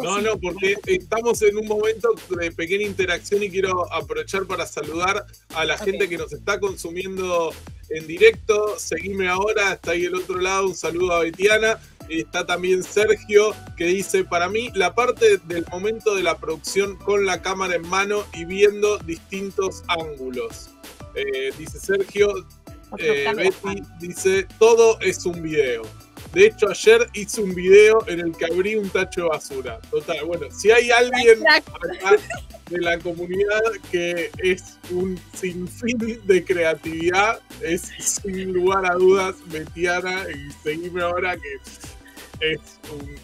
No, 0.02 0.22
no, 0.22 0.40
porque 0.40 0.76
estamos 0.86 1.42
en 1.42 1.58
un 1.58 1.68
momento 1.68 2.10
de 2.40 2.52
pequeña 2.52 2.86
interacción 2.86 3.42
y 3.42 3.50
quiero 3.50 3.92
aprovechar 3.92 4.46
para 4.46 4.66
saludar 4.66 5.26
a 5.56 5.66
la 5.66 5.78
gente 5.78 6.08
que 6.08 6.18
nos 6.18 6.32
está 6.32 6.60
consumiendo 6.60 7.52
en 7.90 8.08
directo. 8.08 8.78
Seguime 8.78 9.28
ahora, 9.28 9.74
está 9.74 9.92
ahí 9.92 10.06
el 10.06 10.16
otro 10.16 10.38
lado. 10.38 10.68
Un 10.68 10.76
saludo 10.76 11.14
a 11.14 11.24
Betiana. 11.24 11.80
Está 12.08 12.46
también 12.46 12.84
Sergio 12.84 13.54
que 13.78 13.86
dice, 13.86 14.24
para 14.24 14.50
mí 14.50 14.72
la 14.74 14.96
parte 14.96 15.38
del 15.46 15.66
momento 15.72 16.16
de 16.16 16.24
la 16.24 16.38
producción 16.40 16.96
con 16.96 17.26
la 17.26 17.42
cámara 17.42 17.76
en 17.76 17.88
mano 17.88 18.24
y 18.34 18.46
viendo 18.46 18.98
distintos 19.00 19.84
ángulos. 19.88 20.70
Eh, 21.16 21.52
dice 21.58 21.80
Sergio, 21.80 22.46
eh, 22.98 23.32
Betty 23.36 23.84
dice, 24.00 24.48
todo 24.58 25.00
es 25.02 25.26
un 25.26 25.42
video. 25.42 25.84
De 26.34 26.46
hecho, 26.46 26.70
ayer 26.70 27.08
hice 27.14 27.42
un 27.42 27.56
video 27.56 28.06
en 28.08 28.20
el 28.20 28.38
que 28.38 28.46
abrí 28.46 28.76
un 28.76 28.90
tacho 28.90 29.24
de 29.24 29.30
basura. 29.30 29.80
Total, 29.90 30.24
bueno, 30.26 30.48
si 30.52 30.70
hay 30.70 30.92
alguien 30.92 31.40
de 32.70 32.82
la 32.82 33.00
comunidad 33.00 33.62
que 33.92 34.30
es 34.38 34.78
un 34.92 35.20
sinfín 35.34 36.20
de 36.26 36.44
creatividad, 36.44 37.40
es 37.62 37.92
sin 38.00 38.54
lugar 38.54 38.86
a 38.86 38.96
dudas 38.96 39.36
Betiana 39.48 40.26
y 40.30 40.52
seguime 40.64 41.02
ahora 41.02 41.36
que 41.36 41.56
es 42.42 42.80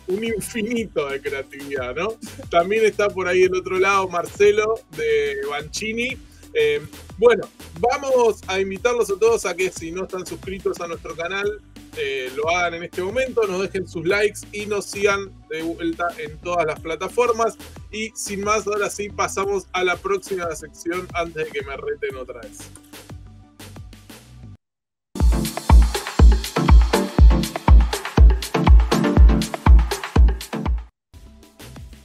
un, 0.07 0.23
infinito 0.23 1.07
de 1.07 1.21
creatividad, 1.21 1.95
¿no? 1.95 2.15
También 2.49 2.85
está 2.85 3.09
por 3.09 3.27
ahí 3.27 3.43
el 3.43 3.55
otro 3.55 3.79
lado 3.79 4.07
Marcelo 4.09 4.79
de 4.97 5.37
Banchini. 5.49 6.17
Eh, 6.57 6.81
bueno, 7.17 7.49
vamos 7.81 8.39
a 8.47 8.61
invitarlos 8.61 9.11
a 9.11 9.19
todos 9.19 9.45
a 9.45 9.53
que 9.53 9.69
si 9.69 9.91
no 9.91 10.03
están 10.03 10.25
suscritos 10.25 10.79
a 10.79 10.87
nuestro 10.87 11.13
canal, 11.13 11.61
eh, 11.97 12.31
lo 12.33 12.49
hagan 12.49 12.75
en 12.75 12.83
este 12.83 13.01
momento, 13.01 13.45
nos 13.45 13.61
dejen 13.61 13.85
sus 13.85 14.05
likes 14.05 14.39
y 14.53 14.65
nos 14.65 14.85
sigan 14.85 15.31
de 15.49 15.63
vuelta 15.63 16.07
en 16.17 16.37
todas 16.39 16.65
las 16.65 16.79
plataformas. 16.79 17.57
Y 17.91 18.09
sin 18.15 18.41
más, 18.41 18.65
ahora 18.67 18.89
sí 18.89 19.09
pasamos 19.09 19.67
a 19.73 19.83
la 19.83 19.97
próxima 19.97 20.49
sección 20.55 21.05
antes 21.13 21.45
de 21.45 21.51
que 21.51 21.61
me 21.65 21.75
reten 21.75 22.15
otra 22.15 22.39
vez. 22.39 22.69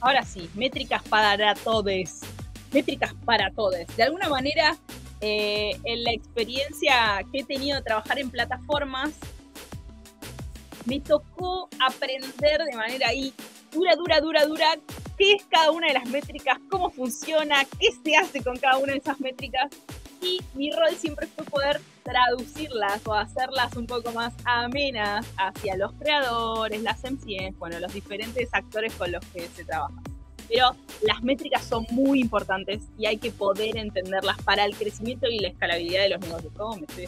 Ahora 0.01 0.25
sí, 0.25 0.49
métricas 0.55 1.03
para 1.03 1.55
todos. 1.55 2.21
Métricas 2.71 3.13
para 3.25 3.51
todos. 3.51 3.75
De 3.95 4.03
alguna 4.03 4.29
manera, 4.29 4.77
eh, 5.19 5.77
en 5.83 6.03
la 6.03 6.11
experiencia 6.11 7.23
que 7.31 7.39
he 7.39 7.43
tenido 7.43 7.77
de 7.77 7.83
trabajar 7.83 8.19
en 8.19 8.29
plataformas, 8.29 9.11
me 10.85 10.99
tocó 10.99 11.69
aprender 11.79 12.63
de 12.63 12.75
manera 12.75 13.09
ahí 13.09 13.33
dura, 13.71 13.95
dura, 13.95 14.19
dura, 14.19 14.45
dura, 14.45 14.65
qué 15.17 15.33
es 15.33 15.43
cada 15.45 15.71
una 15.71 15.87
de 15.87 15.93
las 15.93 16.05
métricas, 16.09 16.57
cómo 16.69 16.89
funciona, 16.89 17.63
qué 17.79 17.89
se 18.03 18.15
hace 18.15 18.43
con 18.43 18.57
cada 18.57 18.77
una 18.77 18.93
de 18.93 18.99
esas 18.99 19.19
métricas. 19.19 19.71
Y 20.21 20.39
mi 20.53 20.71
rol 20.71 20.95
siempre 20.95 21.27
fue 21.27 21.45
poder 21.45 21.81
traducirlas 22.03 23.05
o 23.05 23.13
hacerlas 23.13 23.75
un 23.75 23.87
poco 23.87 24.11
más 24.11 24.33
amenas 24.45 25.25
hacia 25.37 25.75
los 25.77 25.93
creadores, 25.93 26.81
las 26.81 27.03
MCs, 27.03 27.57
bueno, 27.57 27.79
los 27.79 27.93
diferentes 27.93 28.49
actores 28.51 28.93
con 28.95 29.11
los 29.11 29.25
que 29.27 29.47
se 29.47 29.65
trabaja. 29.65 30.01
Pero 30.51 30.75
las 31.03 31.23
métricas 31.23 31.63
son 31.63 31.85
muy 31.91 32.19
importantes 32.19 32.81
y 32.97 33.05
hay 33.05 33.17
que 33.17 33.31
poder 33.31 33.77
entenderlas 33.77 34.37
para 34.43 34.65
el 34.65 34.75
crecimiento 34.75 35.27
y 35.29 35.39
la 35.39 35.47
escalabilidad 35.47 36.03
de 36.03 36.09
los 36.09 36.19
negocios. 36.19 36.53
¿Cómo 36.57 36.75
me 36.75 36.81
estoy 36.81 37.07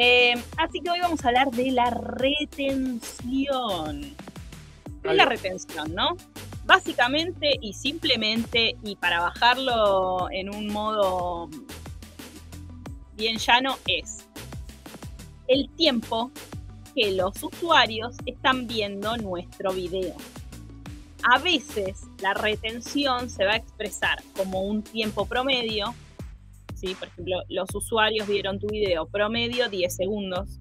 eh, 0.00 0.34
así 0.56 0.80
que 0.80 0.90
hoy 0.90 1.00
vamos 1.00 1.24
a 1.24 1.28
hablar 1.28 1.50
de 1.50 1.72
la 1.72 1.90
retención. 1.90 3.00
¿Qué 5.02 5.08
es 5.08 5.16
la 5.16 5.24
retención, 5.24 5.92
no? 5.92 6.16
Básicamente 6.64 7.58
y 7.60 7.72
simplemente, 7.72 8.76
y 8.84 8.94
para 8.94 9.20
bajarlo 9.20 10.28
en 10.30 10.54
un 10.54 10.68
modo 10.68 11.48
bien 13.16 13.38
llano, 13.38 13.76
es 13.88 14.26
el 15.48 15.68
tiempo 15.70 16.30
que 16.94 17.10
los 17.12 17.42
usuarios 17.42 18.14
están 18.26 18.68
viendo 18.68 19.16
nuestro 19.16 19.72
video. 19.72 20.14
A 21.24 21.38
veces 21.38 22.04
la 22.20 22.34
retención 22.34 23.28
se 23.28 23.44
va 23.44 23.52
a 23.52 23.56
expresar 23.56 24.22
como 24.36 24.62
un 24.62 24.82
tiempo 24.82 25.26
promedio, 25.26 25.94
por 26.98 27.08
ejemplo, 27.08 27.42
los 27.48 27.74
usuarios 27.74 28.26
vieron 28.28 28.58
tu 28.58 28.68
video 28.68 29.06
promedio 29.06 29.68
10 29.68 29.94
segundos. 29.94 30.60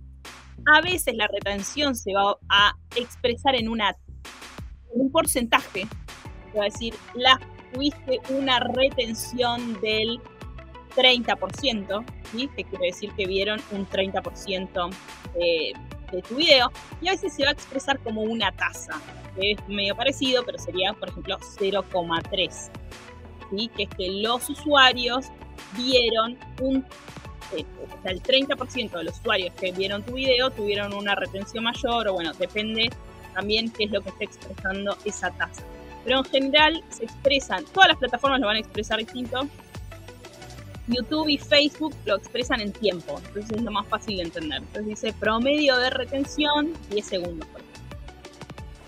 A 0.66 0.82
veces 0.82 1.16
la 1.16 1.28
retención 1.28 1.96
se 1.96 2.14
va 2.14 2.36
a 2.50 2.76
expresar 2.96 3.56
en 3.56 3.70
un 3.70 5.12
porcentaje. 5.12 5.88
A 6.60 6.64
decir, 6.64 6.96
la, 7.14 7.40
tuviste 7.72 8.20
una 8.30 8.60
retención 8.60 9.80
del 9.80 10.20
30%, 10.96 12.06
¿sí? 12.32 12.50
que 12.56 12.64
quiere 12.64 12.88
decir 12.88 13.12
que 13.16 13.28
vieron 13.28 13.62
un 13.72 13.88
30% 13.88 14.90
de, 15.36 15.74
de 16.12 16.22
tu 16.24 16.36
video. 16.36 16.72
Y 17.00 17.10
a 17.10 17.12
veces 17.12 17.36
se 17.36 17.44
va 17.44 17.50
a 17.50 17.54
expresar 17.54 18.00
como 18.00 18.24
una 18.24 18.52
tasa, 18.54 19.00
es 19.39 19.58
medio 19.67 19.96
parecido, 19.96 20.44
pero 20.46 20.58
sería, 20.58 20.94
por 20.94 21.10
ejemplo, 21.10 21.38
0,3. 21.60 22.72
¿sí? 23.51 23.70
Que 23.75 23.84
es 23.84 23.89
que 23.89 24.10
los 24.22 24.50
usuarios 24.50 25.27
vieron 25.75 26.38
un, 26.62 26.86
eh, 27.56 27.65
o 27.84 28.01
sea, 28.01 28.12
el 28.12 28.22
30% 28.22 28.98
de 28.98 29.03
los 29.03 29.20
usuarios 29.20 29.53
que 29.56 29.72
vieron 29.72 30.03
tu 30.03 30.13
video 30.13 30.50
tuvieron 30.51 30.94
una 30.94 31.15
retención 31.15 31.63
mayor, 31.63 32.08
o 32.08 32.13
bueno, 32.13 32.34
depende 32.34 32.89
también 33.34 33.72
qué 33.72 33.86
es 33.86 33.91
lo 33.91 34.01
que 34.01 34.10
está 34.10 34.24
expresando 34.24 34.98
esa 35.06 35.32
tasa. 35.32 35.63
Pero 36.03 36.20
en 36.20 36.25
general 36.25 36.84
se 36.89 37.06
expresan, 37.06 37.65
todas 37.65 37.89
las 37.89 37.98
plataformas 37.98 38.39
lo 38.39 38.48
van 38.48 38.58
a 38.58 38.60
expresar 38.60 38.98
distinto. 39.00 39.48
YouTube 40.88 41.27
y 41.27 41.38
Facebook 41.38 41.94
lo 42.06 42.15
expresan 42.15 42.62
en 42.62 42.72
tiempo, 42.72 43.20
entonces 43.27 43.58
es 43.58 43.62
lo 43.62 43.72
más 43.72 43.86
fácil 43.88 44.17
de 44.17 44.24
entender. 44.24 44.60
Entonces 44.60 44.86
dice 44.86 45.13
promedio 45.13 45.75
de 45.77 45.89
retención 45.89 46.74
10 46.91 47.06
segundos. 47.06 47.48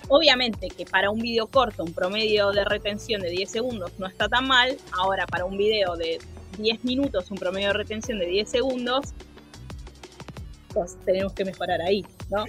Obviamente 0.10 0.70
que 0.70 0.86
para 0.86 1.12
un 1.12 1.20
video 1.20 1.48
corto 1.48 1.84
un 1.84 1.94
promedio 1.94 2.52
de 2.52 2.66
retención 2.66 3.22
de 3.22 3.30
10 3.30 3.50
segundos 3.50 3.92
no 4.00 4.08
está 4.08 4.28
tan 4.28 4.48
mal. 4.48 4.76
Ahora 4.92 5.28
para 5.28 5.46
un 5.46 5.58
video 5.58 5.96
de 5.96 6.20
10 6.58 6.84
minutos, 6.84 7.30
un 7.30 7.38
promedio 7.38 7.68
de 7.68 7.74
retención 7.74 8.18
de 8.18 8.26
10 8.26 8.50
segundos, 8.50 9.14
pues 10.74 10.98
tenemos 11.06 11.34
que 11.34 11.46
mejorar 11.46 11.82
ahí, 11.82 12.04
¿no? 12.30 12.46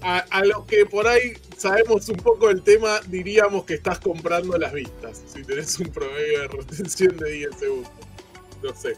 A, 0.00 0.18
a, 0.18 0.44
los 0.44 0.66
que 0.66 0.84
por 0.84 1.06
ahí 1.06 1.32
sabemos 1.56 2.10
un 2.10 2.16
poco 2.16 2.50
el 2.50 2.62
tema, 2.62 3.00
diríamos 3.08 3.64
que 3.64 3.72
estás 3.72 3.98
comprando 3.98 4.58
las 4.58 4.72
vistas, 4.72 5.22
si 5.26 5.42
tenés 5.44 5.78
un 5.78 5.88
promedio 5.88 6.40
de 6.40 6.48
retención 6.48 7.16
de 7.16 7.30
10 7.30 7.56
segundos. 7.56 7.92
No 8.62 8.74
sé. 8.74 8.96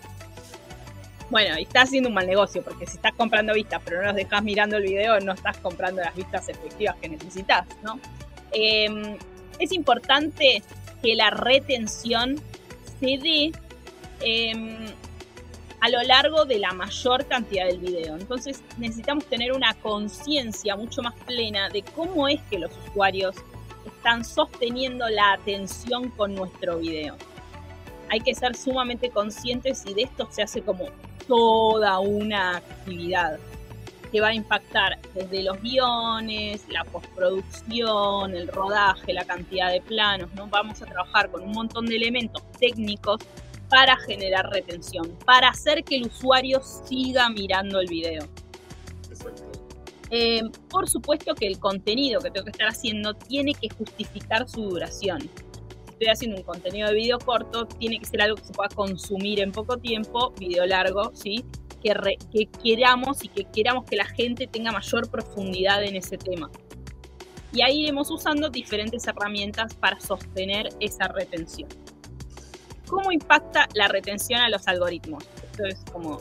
Bueno, 1.31 1.59
y 1.59 1.63
estás 1.63 1.85
haciendo 1.85 2.09
un 2.09 2.15
mal 2.15 2.27
negocio, 2.27 2.63
porque 2.63 2.87
si 2.87 2.97
estás 2.97 3.13
comprando 3.15 3.53
vistas 3.53 3.81
pero 3.85 3.99
no 3.99 4.07
los 4.07 4.15
dejas 4.17 4.43
mirando 4.43 4.77
el 4.77 4.85
video, 4.85 5.19
no 5.21 5.33
estás 5.33 5.59
comprando 5.59 6.01
las 6.03 6.15
vistas 6.15 6.49
efectivas 6.49 6.97
que 7.01 7.09
necesitas, 7.09 7.67
¿no? 7.83 7.99
Em, 8.53 9.17
es 9.59 9.73
importante 9.73 10.63
que 11.03 11.15
la 11.17 11.31
retención 11.31 12.37
se 13.01 13.19
dé 13.19 13.53
Em, 14.21 14.87
a 15.81 15.89
lo 15.91 16.03
largo 16.03 16.47
de 16.47 16.59
la 16.59 16.73
mayor 16.73 17.27
cantidad 17.27 17.67
del 17.67 17.79
video. 17.79 18.17
Entonces 18.17 18.63
necesitamos 18.79 19.27
tener 19.27 19.53
una 19.53 19.75
conciencia 19.75 20.75
mucho 20.75 21.03
más 21.03 21.15
plena 21.27 21.69
de 21.69 21.83
cómo 21.83 22.27
es 22.29 22.41
que 22.51 22.59
los 22.59 22.73
usuarios 22.89 23.37
están 23.85 24.25
sosteniendo 24.25 25.09
la 25.09 25.35
atención 25.35 26.09
con 26.11 26.35
nuestro 26.35 26.79
video. 26.79 27.17
Hay 28.09 28.21
que 28.21 28.35
ser 28.35 28.57
sumamente 28.57 29.11
conscientes 29.11 29.85
y 29.87 29.95
de 29.95 30.03
esto 30.03 30.29
se 30.31 30.43
hace 30.43 30.63
como 30.63 30.87
toda 31.27 31.99
una 31.99 32.59
actividad 32.59 33.39
que 34.13 34.21
va 34.21 34.29
a 34.29 34.35
impactar 34.35 34.99
desde 35.15 35.43
los 35.43 35.61
guiones, 35.61 36.65
la 36.69 36.85
postproducción, 36.85 38.35
el 38.35 38.49
rodaje, 38.49 39.13
la 39.13 39.25
cantidad 39.25 39.71
de 39.71 39.81
planos, 39.81 40.33
¿no? 40.35 40.47
Vamos 40.47 40.81
a 40.83 40.87
trabajar 40.87 41.31
con 41.31 41.43
un 41.43 41.53
montón 41.53 41.87
de 41.87 41.97
elementos 41.97 42.43
técnicos 42.59 43.21
para 43.69 43.97
generar 43.97 44.49
retención, 44.51 45.17
para 45.25 45.49
hacer 45.49 45.83
que 45.83 45.97
el 45.97 46.07
usuario 46.07 46.61
siga 46.63 47.29
mirando 47.29 47.81
el 47.81 47.89
video. 47.89 48.29
Eh, 50.11 50.43
por 50.71 50.89
supuesto 50.89 51.35
que 51.35 51.49
el 51.49 51.59
contenido 51.59 52.21
que 52.21 52.31
tengo 52.31 52.45
que 52.45 52.53
estar 52.53 52.69
haciendo 52.69 53.15
tiene 53.15 53.55
que 53.55 53.69
justificar 53.71 54.49
su 54.49 54.63
duración. 54.63 55.29
Estoy 55.99 56.13
haciendo 56.13 56.37
un 56.37 56.43
contenido 56.43 56.89
de 56.89 56.95
video 56.95 57.19
corto, 57.19 57.65
tiene 57.67 57.99
que 57.99 58.05
ser 58.05 58.21
algo 58.21 58.37
que 58.37 58.45
se 58.45 58.53
pueda 58.53 58.69
consumir 58.69 59.41
en 59.41 59.51
poco 59.51 59.79
tiempo, 59.79 60.31
video 60.39 60.67
largo, 60.67 61.11
¿sí? 61.15 61.43
Que, 61.83 62.19
que 62.31 62.51
queramos 62.63 63.25
y 63.25 63.29
que 63.29 63.45
queramos 63.45 63.87
que 63.87 63.97
la 63.97 64.05
gente 64.05 64.47
tenga 64.47 64.73
mayor 64.73 65.11
profundidad 65.11 65.83
en 65.83 65.97
ese 65.97 66.19
tema. 66.19 66.51
Y 67.51 67.63
ahí 67.63 67.85
iremos 67.85 68.11
usando 68.11 68.51
diferentes 68.51 69.07
herramientas 69.07 69.73
para 69.73 69.99
sostener 69.99 70.69
esa 70.81 71.09
retención. 71.09 71.71
¿Cómo 72.87 73.11
impacta 73.11 73.67
la 73.73 73.89
retención 73.89 74.43
a 74.43 74.51
los 74.51 74.69
algoritmos? 74.69 75.25
Esto 75.51 75.65
es 75.65 75.83
como 75.91 76.19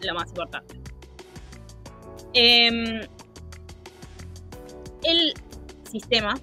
lo 0.00 0.14
más 0.14 0.30
importante. 0.30 0.74
Em, 2.32 3.02
el 5.02 5.34
sistema 5.90 6.34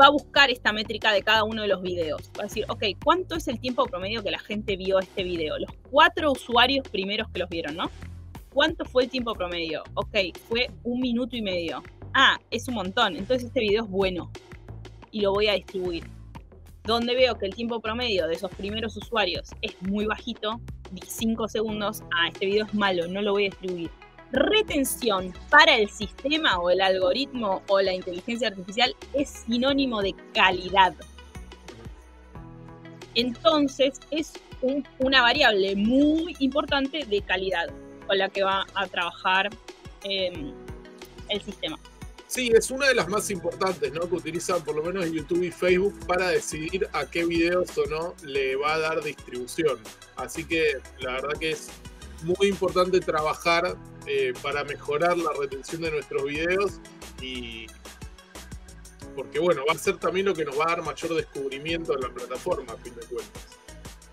va 0.00 0.06
a 0.06 0.10
buscar 0.10 0.50
esta 0.50 0.72
métrica 0.72 1.12
de 1.12 1.22
cada 1.22 1.44
uno 1.44 1.62
de 1.62 1.68
los 1.68 1.82
videos. 1.82 2.30
Va 2.38 2.42
a 2.42 2.46
decir, 2.46 2.64
ok, 2.68 2.84
¿cuánto 3.02 3.36
es 3.36 3.48
el 3.48 3.60
tiempo 3.60 3.84
promedio 3.86 4.22
que 4.22 4.30
la 4.30 4.38
gente 4.38 4.76
vio 4.76 4.98
este 4.98 5.22
video? 5.22 5.58
Los 5.58 5.70
cuatro 5.90 6.32
usuarios 6.32 6.88
primeros 6.88 7.28
que 7.30 7.38
los 7.38 7.48
vieron, 7.48 7.76
¿no? 7.76 7.90
¿Cuánto 8.52 8.84
fue 8.84 9.04
el 9.04 9.10
tiempo 9.10 9.34
promedio? 9.34 9.82
Ok, 9.94 10.16
fue 10.48 10.70
un 10.84 11.00
minuto 11.00 11.36
y 11.36 11.42
medio. 11.42 11.82
Ah, 12.12 12.38
es 12.50 12.68
un 12.68 12.74
montón. 12.74 13.16
Entonces 13.16 13.48
este 13.48 13.60
video 13.60 13.84
es 13.84 13.90
bueno. 13.90 14.30
Y 15.10 15.20
lo 15.20 15.32
voy 15.32 15.48
a 15.48 15.54
distribuir. 15.54 16.04
Donde 16.84 17.14
veo 17.14 17.36
que 17.36 17.46
el 17.46 17.54
tiempo 17.54 17.80
promedio 17.80 18.26
de 18.26 18.34
esos 18.34 18.50
primeros 18.50 18.96
usuarios 18.96 19.50
es 19.62 19.80
muy 19.82 20.04
bajito, 20.06 20.60
5 21.02 21.48
segundos, 21.48 22.02
ah, 22.14 22.28
este 22.28 22.46
video 22.46 22.66
es 22.66 22.74
malo, 22.74 23.08
no 23.08 23.22
lo 23.22 23.32
voy 23.32 23.46
a 23.46 23.50
distribuir 23.50 23.90
retención 24.34 25.32
para 25.50 25.76
el 25.76 25.88
sistema 25.88 26.58
o 26.58 26.70
el 26.70 26.80
algoritmo 26.80 27.62
o 27.68 27.80
la 27.80 27.92
inteligencia 27.92 28.48
artificial 28.48 28.94
es 29.12 29.44
sinónimo 29.46 30.02
de 30.02 30.14
calidad. 30.34 30.94
Entonces 33.14 34.00
es 34.10 34.32
una 34.98 35.22
variable 35.22 35.76
muy 35.76 36.36
importante 36.38 37.04
de 37.04 37.22
calidad 37.22 37.68
con 38.06 38.18
la 38.18 38.28
que 38.28 38.42
va 38.42 38.66
a 38.74 38.86
trabajar 38.86 39.50
em, 40.02 40.52
el 41.28 41.42
sistema. 41.42 41.78
Sí, 42.26 42.50
es 42.52 42.70
una 42.70 42.88
de 42.88 42.94
las 42.94 43.08
más 43.08 43.30
importantes, 43.30 43.92
¿no? 43.92 44.08
Que 44.08 44.16
utilizan 44.16 44.64
por 44.64 44.74
lo 44.74 44.82
menos 44.82 45.08
YouTube 45.10 45.44
y 45.44 45.52
Facebook 45.52 45.94
para 46.06 46.30
decidir 46.30 46.88
a 46.92 47.08
qué 47.08 47.24
videos 47.24 47.76
o 47.78 47.86
no 47.86 48.14
le 48.24 48.56
va 48.56 48.74
a 48.74 48.78
dar 48.78 49.02
distribución. 49.04 49.78
Así 50.16 50.44
que 50.44 50.78
la 50.98 51.12
verdad 51.12 51.38
que 51.38 51.52
es 51.52 51.68
muy 52.24 52.48
importante 52.48 53.00
trabajar 53.00 53.76
eh, 54.06 54.32
para 54.42 54.64
mejorar 54.64 55.16
la 55.16 55.30
retención 55.38 55.82
de 55.82 55.90
nuestros 55.90 56.24
videos 56.24 56.80
y 57.20 57.66
porque 59.14 59.38
bueno, 59.38 59.62
va 59.68 59.74
a 59.74 59.78
ser 59.78 59.98
también 59.98 60.26
lo 60.26 60.34
que 60.34 60.44
nos 60.44 60.58
va 60.58 60.64
a 60.64 60.68
dar 60.68 60.82
mayor 60.82 61.14
descubrimiento 61.14 61.94
en 61.94 62.00
la 62.00 62.08
plataforma, 62.08 62.72
a 62.72 62.76
fin 62.76 62.94
de 62.94 63.06
cuentas. 63.06 63.42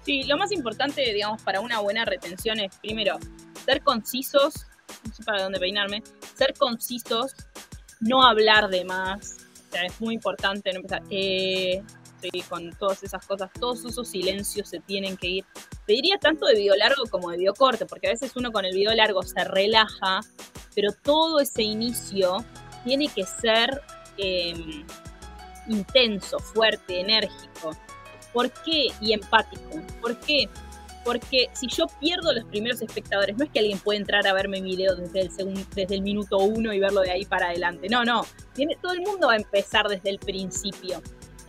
Sí, 0.03 0.24
lo 0.24 0.38
más 0.38 0.51
importante, 0.51 1.01
digamos, 1.13 1.41
para 1.41 1.60
una 1.60 1.79
buena 1.79 2.05
retención 2.05 2.60
es, 2.60 2.75
primero, 2.77 3.19
ser 3.65 3.81
concisos, 3.83 4.65
no 5.05 5.13
sé 5.13 5.24
para 5.24 5.43
dónde 5.43 5.60
peinarme, 5.60 6.03
ser 6.36 6.53
concisos, 6.57 7.33
no 8.00 8.24
hablar 8.24 8.69
de 8.69 8.83
más, 8.86 9.38
o 9.69 9.71
sea, 9.71 9.86
es 9.86 10.01
muy 10.01 10.15
importante 10.15 10.71
no 10.74 10.77
empezar, 10.77 11.03
eh, 11.10 11.81
con 12.50 12.71
todas 12.74 13.03
esas 13.03 13.25
cosas, 13.25 13.50
todos 13.60 13.86
esos 13.86 14.07
silencios 14.07 14.69
se 14.69 14.79
tienen 14.79 15.17
que 15.17 15.27
ir. 15.27 15.45
Te 15.91 15.95
diría 15.95 16.17
tanto 16.19 16.45
de 16.45 16.55
video 16.55 16.74
largo 16.77 17.03
como 17.10 17.31
de 17.31 17.38
video 17.38 17.53
corto, 17.53 17.86
porque 17.86 18.07
a 18.07 18.12
veces 18.12 18.31
uno 18.38 18.53
con 18.53 18.63
el 18.63 18.74
video 18.74 18.93
largo 18.95 19.24
se 19.24 19.43
relaja, 19.43 20.21
pero 20.74 20.93
todo 20.93 21.41
ese 21.41 21.63
inicio 21.63 22.45
tiene 22.86 23.10
que 23.10 23.25
ser 23.25 23.81
em, 24.17 24.86
intenso, 25.67 26.39
fuerte, 26.39 27.01
enérgico. 27.01 27.75
¿Por 28.31 28.50
qué? 28.63 28.88
Y 29.01 29.12
empático. 29.12 29.81
¿Por 30.00 30.17
qué? 30.21 30.48
Porque 31.03 31.50
si 31.51 31.67
yo 31.67 31.88
pierdo 32.00 32.31
los 32.31 32.45
primeros 32.45 32.81
espectadores, 32.81 33.36
no 33.36 33.43
es 33.43 33.50
que 33.50 33.60
alguien 33.60 33.77
pueda 33.79 34.00
entrar 34.00 34.25
a 34.25 34.31
verme 34.31 34.62
mi 34.62 34.77
video 34.77 34.95
desde 34.95 35.19
el, 35.19 35.65
desde 35.75 35.95
el 35.95 36.03
minuto 36.03 36.38
uno 36.38 36.71
y 36.71 36.79
verlo 36.79 37.01
de 37.01 37.12
ahí 37.12 37.25
para 37.25 37.48
adelante. 37.48 37.89
No, 37.89 38.05
no. 38.05 38.25
Todo 38.81 38.93
el 38.93 39.01
mundo 39.01 39.27
va 39.27 39.33
a 39.33 39.36
empezar 39.36 39.89
desde 39.89 40.10
el 40.10 40.19
principio. 40.19 41.01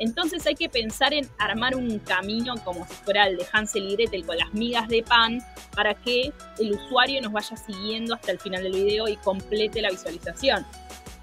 Entonces 0.02 0.44
hay 0.48 0.56
que 0.56 0.68
pensar 0.68 1.14
en 1.14 1.28
armar 1.38 1.76
un 1.76 2.00
camino 2.00 2.56
como 2.64 2.84
si 2.88 2.94
fuera 3.04 3.28
el 3.28 3.36
de 3.36 3.46
Hansel 3.52 3.88
y 3.88 3.94
Gretel 3.94 4.26
con 4.26 4.36
las 4.36 4.52
migas 4.52 4.88
de 4.88 5.04
pan 5.04 5.40
para 5.76 5.94
que 5.94 6.32
el 6.58 6.72
usuario 6.72 7.22
nos 7.22 7.30
vaya 7.30 7.56
siguiendo 7.56 8.16
hasta 8.16 8.32
el 8.32 8.40
final 8.40 8.64
del 8.64 8.72
video 8.72 9.06
y 9.06 9.16
complete 9.18 9.80
la 9.80 9.90
visualización, 9.90 10.66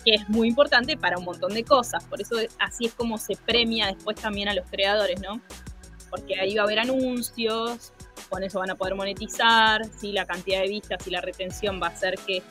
que 0.05 0.13
es 0.13 0.29
muy 0.29 0.47
importante 0.47 0.95
para 0.95 1.17
un 1.17 1.25
montón 1.25 1.53
de 1.53 1.65
cosas. 1.65 2.05
Por 2.05 2.21
eso 2.21 2.37
así 2.57 2.85
es 2.85 2.93
como 2.93 3.17
se 3.17 3.35
premia 3.35 3.87
después 3.87 4.15
también 4.15 4.47
a 4.47 4.53
los 4.53 4.65
creadores, 4.69 5.19
¿no? 5.19 5.41
Porque 6.09 6.39
ahí 6.39 6.55
va 6.55 6.61
a 6.61 6.63
haber 6.63 6.79
anuncios, 6.79 7.91
con 8.29 8.43
eso 8.43 8.59
van 8.59 8.69
a 8.69 8.75
poder 8.75 8.95
monetizar, 8.95 9.81
si 9.99 10.13
la 10.13 10.25
cantidad 10.25 10.61
de 10.61 10.69
vistas 10.69 11.05
y 11.05 11.09
la 11.09 11.19
retención 11.19 11.81
va 11.83 11.87
a 11.87 11.89
hacer 11.89 12.17
que 12.25 12.41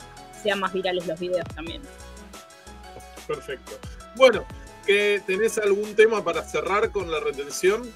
sean 0.43 0.59
más 0.59 0.73
virales 0.73 1.07
los 1.07 1.19
videos 1.19 1.47
también. 1.55 1.81
Perfecto. 3.25 3.79
Bueno, 4.15 4.45
tenés 5.25 5.57
algún 5.57 5.95
tema 5.95 6.23
para 6.23 6.43
cerrar 6.43 6.91
con 6.91 7.11
la 7.11 7.19
retención. 7.19 7.91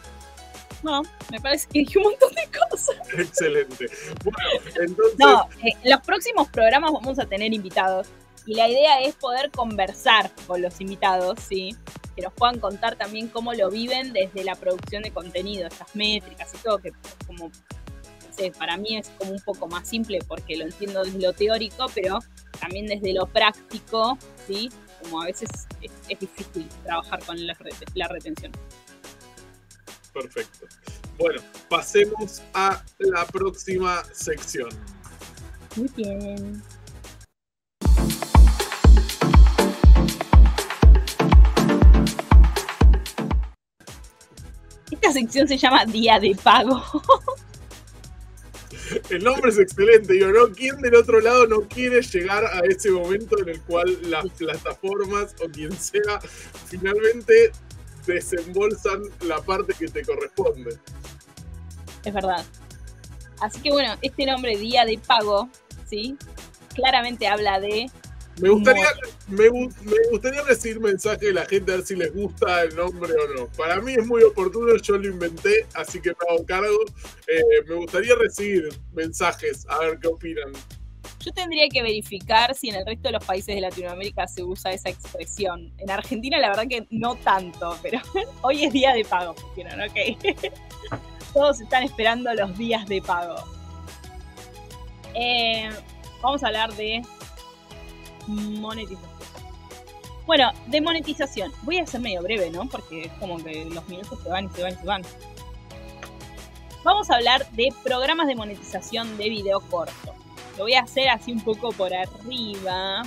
No, 0.83 1.01
me 1.31 1.39
parece 1.39 1.67
que 1.69 1.79
dije 1.79 1.97
un 1.97 2.03
montón 2.03 2.29
de 2.33 2.49
cosas. 2.69 2.95
Excelente. 3.17 3.87
Bueno, 4.23 4.37
entonces. 4.81 5.17
No, 5.17 5.47
en 5.61 5.67
eh, 5.67 5.77
los 5.85 6.01
próximos 6.01 6.49
programas 6.49 6.91
vamos 6.91 7.17
a 7.19 7.25
tener 7.25 7.53
invitados. 7.53 8.07
Y 8.45 8.55
la 8.55 8.67
idea 8.67 9.01
es 9.01 9.15
poder 9.15 9.49
conversar 9.51 10.29
con 10.45 10.61
los 10.61 10.81
invitados, 10.81 11.39
¿sí? 11.39 11.75
Que 12.13 12.21
nos 12.21 12.33
puedan 12.33 12.59
contar 12.59 12.97
también 12.97 13.29
cómo 13.29 13.53
lo 13.53 13.71
viven 13.71 14.11
desde 14.11 14.43
la 14.43 14.55
producción 14.55 15.01
de 15.03 15.11
contenido, 15.11 15.67
estas 15.67 15.95
métricas 15.95 16.53
y 16.53 16.57
todo, 16.57 16.79
que 16.79 16.91
como, 17.25 17.47
no 17.47 18.33
sé, 18.35 18.51
para 18.51 18.75
mí 18.75 18.97
es 18.97 19.09
como 19.17 19.31
un 19.31 19.39
poco 19.39 19.67
más 19.67 19.87
simple 19.87 20.19
porque 20.27 20.57
lo 20.57 20.65
entiendo 20.65 21.05
desde 21.05 21.19
lo 21.19 21.31
teórico, 21.31 21.85
pero 21.95 22.19
también 22.59 22.87
desde 22.87 23.13
lo 23.13 23.27
práctico, 23.27 24.17
¿sí? 24.45 24.69
Como 25.03 25.21
a 25.21 25.25
veces 25.25 25.49
es, 25.81 26.19
difícil 26.19 26.67
trabajar 26.83 27.23
con 27.25 27.35
la, 27.45 28.07
retención. 28.07 28.51
Perfecto. 30.13 30.67
Bueno, 31.17 31.41
pasemos 31.69 32.41
a 32.53 32.83
la 32.99 33.25
próxima 33.25 34.03
sección. 34.13 34.69
Muy 35.75 35.89
bien. 35.95 36.63
Esta 44.91 45.11
sección 45.11 45.47
se 45.47 45.57
llama 45.57 45.85
Día 45.85 46.19
de 46.19 46.35
Pago. 46.35 46.81
El 49.09 49.23
nombre 49.23 49.51
es 49.51 49.59
excelente, 49.59 50.19
yo 50.19 50.31
¿no? 50.31 50.51
¿Quién 50.53 50.77
del 50.81 50.95
otro 50.95 51.19
lado 51.19 51.47
no 51.47 51.61
quiere 51.61 52.01
llegar 52.01 52.45
a 52.45 52.59
ese 52.67 52.91
momento 52.91 53.39
en 53.39 53.49
el 53.49 53.61
cual 53.61 53.97
las 54.09 54.25
plataformas 54.31 55.35
o 55.43 55.49
quien 55.49 55.71
sea 55.77 56.19
finalmente 56.67 57.51
desembolsan 58.05 59.03
la 59.21 59.41
parte 59.41 59.73
que 59.77 59.87
te 59.87 60.03
corresponde? 60.03 60.77
Es 62.03 62.13
verdad. 62.13 62.45
Así 63.39 63.61
que 63.61 63.71
bueno, 63.71 63.95
este 64.01 64.25
nombre 64.25 64.57
Día 64.57 64.85
de 64.85 64.97
Pago, 64.97 65.49
¿sí? 65.89 66.17
Claramente 66.73 67.27
habla 67.27 67.59
de 67.59 67.89
me 68.41 68.49
gustaría, 68.49 68.87
me, 69.27 69.47
gustaría 70.09 70.41
recibir 70.43 70.79
mensaje 70.79 71.27
de 71.27 71.33
la 71.33 71.45
gente 71.45 71.71
a 71.71 71.75
ver 71.75 71.85
si 71.85 71.95
les 71.95 72.13
gusta 72.13 72.63
el 72.63 72.75
nombre 72.75 73.13
o 73.13 73.33
no. 73.35 73.47
Para 73.49 73.79
mí 73.79 73.93
es 73.93 74.05
muy 74.05 74.23
oportuno, 74.23 74.75
yo 74.77 74.97
lo 74.97 75.07
inventé, 75.07 75.67
así 75.75 76.01
que 76.01 76.09
me 76.09 76.15
hago 76.29 76.45
cargo. 76.45 76.77
Eh, 77.27 77.63
me 77.67 77.75
gustaría 77.75 78.15
recibir 78.15 78.69
mensajes, 78.93 79.65
a 79.69 79.79
ver 79.79 79.99
qué 79.99 80.07
opinan. 80.07 80.51
Yo 81.19 81.31
tendría 81.31 81.69
que 81.69 81.81
verificar 81.81 82.53
si 82.55 82.69
en 82.69 82.75
el 82.75 82.85
resto 82.85 83.07
de 83.07 83.13
los 83.13 83.23
países 83.23 83.55
de 83.55 83.61
Latinoamérica 83.61 84.27
se 84.27 84.43
usa 84.43 84.71
esa 84.71 84.89
expresión. 84.89 85.71
En 85.77 85.89
Argentina 85.91 86.37
la 86.39 86.49
verdad 86.49 86.67
que 86.67 86.87
no 86.89 87.15
tanto, 87.15 87.77
pero 87.81 87.99
hoy 88.41 88.65
es 88.65 88.73
día 88.73 88.93
de 88.93 89.05
pago, 89.05 89.31
¿ok? 89.31 90.51
Todos 91.33 91.61
están 91.61 91.83
esperando 91.83 92.33
los 92.33 92.57
días 92.57 92.85
de 92.87 93.01
pago. 93.01 93.35
Eh, 95.13 95.69
vamos 96.21 96.43
a 96.43 96.47
hablar 96.47 96.73
de 96.75 97.03
monetización. 98.27 99.23
Bueno, 100.25 100.51
de 100.67 100.81
monetización. 100.81 101.51
Voy 101.63 101.79
a 101.79 101.85
ser 101.85 102.01
medio 102.01 102.21
breve, 102.21 102.49
¿no? 102.49 102.67
Porque 102.69 103.05
es 103.05 103.11
como 103.13 103.37
que 103.43 103.65
los 103.65 103.87
minutos 103.89 104.19
se 104.23 104.29
van 104.29 104.45
y 104.45 104.49
se 104.49 104.63
van 104.63 104.73
y 104.73 104.75
se 104.75 104.85
van. 104.85 105.01
Vamos 106.83 107.09
a 107.09 107.15
hablar 107.15 107.49
de 107.51 107.73
programas 107.83 108.27
de 108.27 108.35
monetización 108.35 109.17
de 109.17 109.29
video 109.29 109.59
corto. 109.61 110.13
Lo 110.57 110.63
voy 110.63 110.73
a 110.73 110.81
hacer 110.81 111.09
así 111.09 111.31
un 111.31 111.41
poco 111.41 111.71
por 111.71 111.93
arriba. 111.93 113.03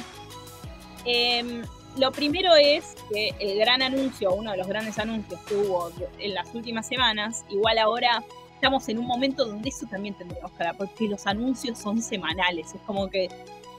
Em, 1.04 1.62
lo 1.96 2.10
primero 2.12 2.54
es 2.56 2.96
que 3.10 3.30
el 3.38 3.58
gran 3.58 3.82
anuncio, 3.82 4.32
uno 4.34 4.50
de 4.50 4.58
los 4.58 4.66
grandes 4.66 4.98
anuncios 4.98 5.40
que 5.42 5.54
hubo 5.54 5.90
en 6.18 6.34
las 6.34 6.54
últimas 6.54 6.86
semanas, 6.86 7.44
igual 7.48 7.78
ahora 7.78 8.22
estamos 8.54 8.88
en 8.88 8.98
un 8.98 9.06
momento 9.06 9.44
donde 9.44 9.68
eso 9.68 9.86
también 9.86 10.14
tendríamos 10.14 10.50
que 10.52 10.64
porque 10.76 11.08
los 11.08 11.26
anuncios 11.26 11.78
son 11.78 12.02
semanales. 12.02 12.74
Es 12.74 12.80
como 12.82 13.08
que 13.08 13.28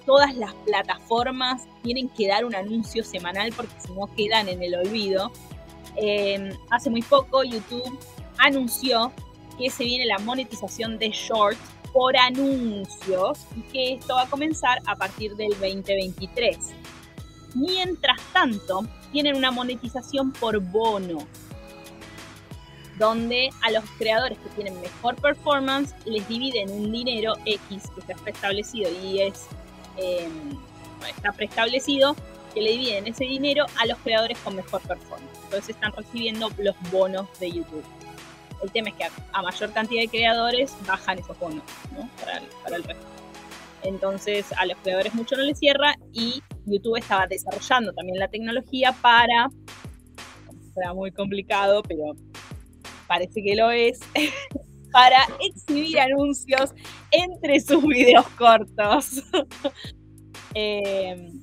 todas 0.08 0.36
las 0.36 0.56
plataformas 0.66 1.68
tienen 1.84 2.10
que 2.10 2.28
dar 2.30 2.46
un 2.46 2.56
anuncio 2.56 3.04
semanal 3.04 3.54
porque 3.56 3.74
si 3.78 3.92
no 3.92 4.08
quedan 4.16 4.50
en 4.50 4.64
el 4.64 4.74
olvido. 4.74 5.32
Em, 5.98 6.50
hace 6.72 6.90
muy 6.90 7.02
poco 7.02 7.44
YouTube 7.44 8.00
anunció 8.40 9.12
que 9.60 9.70
se 9.70 9.84
viene 9.84 10.06
la 10.06 10.18
monetización 10.20 10.98
de 10.98 11.10
shorts 11.10 11.60
por 11.92 12.16
anuncios 12.16 13.40
y 13.56 13.62
que 13.72 13.94
esto 13.96 14.16
va 14.16 14.24
a 14.24 14.30
comenzar 14.30 14.80
a 14.86 14.96
partir 14.96 15.36
del 15.36 15.50
2023. 15.50 16.58
Mientras 17.56 18.22
tanto, 18.34 18.86
tienen 19.12 19.36
una 19.36 19.52
monetización 19.52 20.32
por 20.32 20.60
bono. 20.60 21.20
donde 22.98 23.52
a 23.62 23.70
los 23.70 23.84
creadores 24.00 24.40
que 24.40 24.50
tienen 24.56 24.82
mejor 24.82 25.16
performance 25.18 25.94
les 26.06 26.28
dividen 26.28 26.72
un 26.72 26.92
dinero 26.92 27.34
X 27.46 27.84
que 27.94 28.00
está 28.00 28.16
preestablecido 28.16 28.90
y 29.04 29.22
es 29.22 29.46
eh, 29.98 30.30
está 31.08 31.32
preestablecido 31.32 32.16
que 32.54 32.62
le 32.62 32.72
dividen 32.72 33.08
ese 33.08 33.26
dinero 33.26 33.66
a 33.78 33.86
los 33.86 33.98
creadores 34.00 34.38
con 34.40 34.56
mejor 34.56 34.82
performance. 34.82 35.38
Entonces 35.46 35.70
están 35.70 35.94
recibiendo 35.94 36.50
los 36.58 36.76
bonos 36.92 37.28
de 37.40 37.52
YouTube. 37.52 37.84
El 38.64 38.72
tema 38.72 38.90
es 38.90 38.96
que 38.96 39.08
a, 39.32 39.42
mayor 39.42 39.72
cantidad 39.72 40.02
de 40.02 40.08
creadores 40.08 40.76
bajan 40.88 41.20
esos 41.20 41.38
bonos 41.40 41.64
¿no? 41.96 42.10
para, 42.20 42.38
el, 42.76 42.84
resto. 42.84 43.06
Entonces 43.84 44.46
a 44.58 44.66
los 44.66 44.78
creadores 44.80 45.14
mucho 45.14 45.36
no 45.36 45.44
les 45.44 45.60
cierra 45.60 45.96
y 46.12 46.42
YouTube 46.66 46.98
estaba 46.98 47.28
desarrollando 47.28 47.94
también 47.94 48.20
la 48.20 48.28
tecnología 48.28 48.92
para, 49.02 49.50
será 50.74 50.94
muy 50.94 51.12
complicado, 51.12 51.84
pero 51.84 52.16
parece 53.08 53.44
que 53.44 53.56
lo 53.56 53.70
es, 53.72 54.00
para 54.98 55.28
exhibir 55.40 56.00
anuncios 56.00 56.74
entre 57.12 57.60
sus 57.60 57.86
videos 57.86 58.28
cortos. 58.30 59.24
eh, 60.56 61.34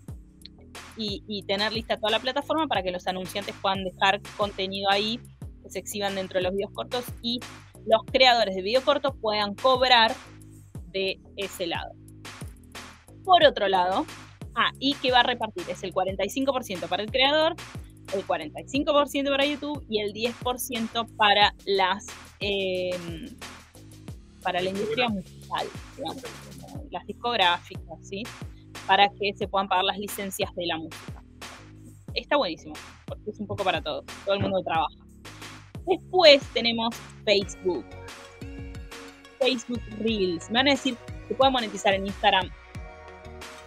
y, 0.96 1.44
tener 1.46 1.72
lista 1.72 1.96
toda 1.96 2.10
la 2.10 2.18
plataforma 2.18 2.66
para 2.66 2.82
que 2.82 2.90
los 2.90 3.06
anunciantes 3.06 3.54
puedan 3.62 3.84
dejar 3.84 4.20
contenido 4.36 4.90
ahí 4.90 5.20
que 5.62 5.70
se 5.70 5.78
exhiban 5.78 6.16
dentro 6.16 6.38
de 6.40 6.42
los 6.42 6.52
videos 6.52 6.72
cortos 6.72 7.04
y 7.22 7.38
los 7.86 8.02
creadores 8.12 8.56
de 8.56 8.62
videos 8.62 8.82
cortos 8.82 9.12
puedan 9.20 9.54
cobrar 9.54 10.12
de 10.88 11.20
ese 11.36 11.68
lado. 11.68 11.92
Por 13.24 13.44
otro 13.44 13.68
lado, 13.68 14.04
ah, 14.56 14.72
y 14.80 14.94
que 14.94 15.12
va 15.12 15.20
a 15.20 15.24
repartir 15.24 15.62
es 15.68 15.84
el 15.84 15.94
45% 15.94 16.88
para 16.88 17.04
el 17.04 17.10
creador, 17.12 17.54
el 18.12 18.26
45% 18.26 19.30
para 19.30 19.46
YouTube 19.46 19.84
y 19.88 20.00
el 20.00 20.12
10% 20.12 21.16
para 21.16 21.54
las 21.64 22.06
em, 22.40 23.28
para 24.42 24.60
la 24.60 24.68
industria 24.68 25.08
musical, 25.08 25.66
las 26.90 27.06
discográficas, 27.06 27.98
¿sí? 28.02 28.22
para 28.86 29.08
que 29.08 29.32
se 29.34 29.48
puedan 29.48 29.68
pagar 29.68 29.84
las 29.84 29.98
licencias 29.98 30.54
de 30.54 30.66
la 30.66 30.76
música. 30.76 31.22
Está 32.12 32.36
buenísimo, 32.36 32.74
porque 33.06 33.30
es 33.30 33.40
un 33.40 33.46
poco 33.46 33.64
para 33.64 33.82
todo, 33.82 34.04
todo 34.24 34.34
el 34.34 34.40
mundo 34.40 34.62
trabaja. 34.62 34.94
Después 35.86 36.42
tenemos 36.52 36.94
Facebook. 37.24 37.84
Facebook 39.38 39.82
Reels. 39.98 40.48
Me 40.50 40.60
van 40.60 40.68
a 40.68 40.70
decir 40.72 40.96
que 41.26 41.34
pueden 41.34 41.52
monetizar 41.52 41.94
en 41.94 42.06
Instagram, 42.06 42.50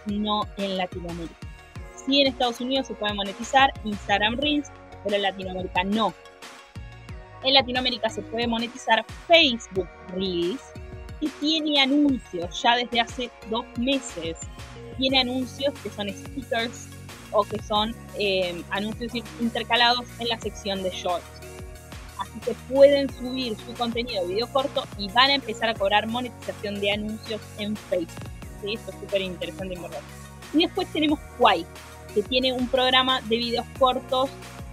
no 0.06 0.42
en 0.56 0.76
Latinoamérica. 0.76 1.47
Sí, 2.08 2.22
en 2.22 2.28
Estados 2.28 2.58
Unidos 2.62 2.86
se 2.86 2.94
puede 2.94 3.12
monetizar 3.12 3.70
Instagram 3.84 4.38
Reels, 4.38 4.68
pero 5.04 5.16
en 5.16 5.22
Latinoamérica 5.22 5.84
no. 5.84 6.14
En 7.44 7.52
Latinoamérica 7.52 8.08
se 8.08 8.22
puede 8.22 8.46
monetizar 8.46 9.04
Facebook 9.26 9.86
Reels 10.14 10.62
y 11.20 11.28
tiene 11.28 11.82
anuncios 11.82 12.62
ya 12.62 12.76
desde 12.76 13.00
hace 13.00 13.30
dos 13.50 13.66
meses 13.76 14.38
tiene 14.96 15.20
anuncios 15.20 15.74
que 15.82 15.90
son 15.90 16.08
stickers 16.08 16.88
o 17.30 17.44
que 17.44 17.62
son 17.62 17.94
eh, 18.18 18.62
anuncios 18.70 19.12
intercalados 19.38 20.06
en 20.18 20.28
la 20.28 20.40
sección 20.40 20.82
de 20.82 20.90
shorts. 20.90 21.26
Así 22.18 22.40
que 22.40 22.54
pueden 22.72 23.12
subir 23.12 23.54
su 23.56 23.74
contenido 23.74 24.22
de 24.22 24.34
video 24.34 24.48
corto 24.48 24.84
y 24.96 25.10
van 25.12 25.30
a 25.30 25.34
empezar 25.34 25.68
a 25.68 25.74
cobrar 25.74 26.06
monetización 26.06 26.80
de 26.80 26.92
anuncios 26.92 27.40
en 27.58 27.76
Facebook. 27.76 28.30
¿sí? 28.62 28.74
Esto 28.74 28.92
es 28.92 28.96
súper 28.98 29.20
interesante 29.20 29.74
y 29.74 29.76
importante. 29.76 30.06
Y 30.54 30.58
después 30.64 30.90
tenemos 30.92 31.20
Quai, 31.38 31.66
que 32.14 32.22
tiene 32.22 32.52
un 32.52 32.68
programa 32.68 33.20
de 33.22 33.36
videos 33.36 33.66
cortos 33.78 34.30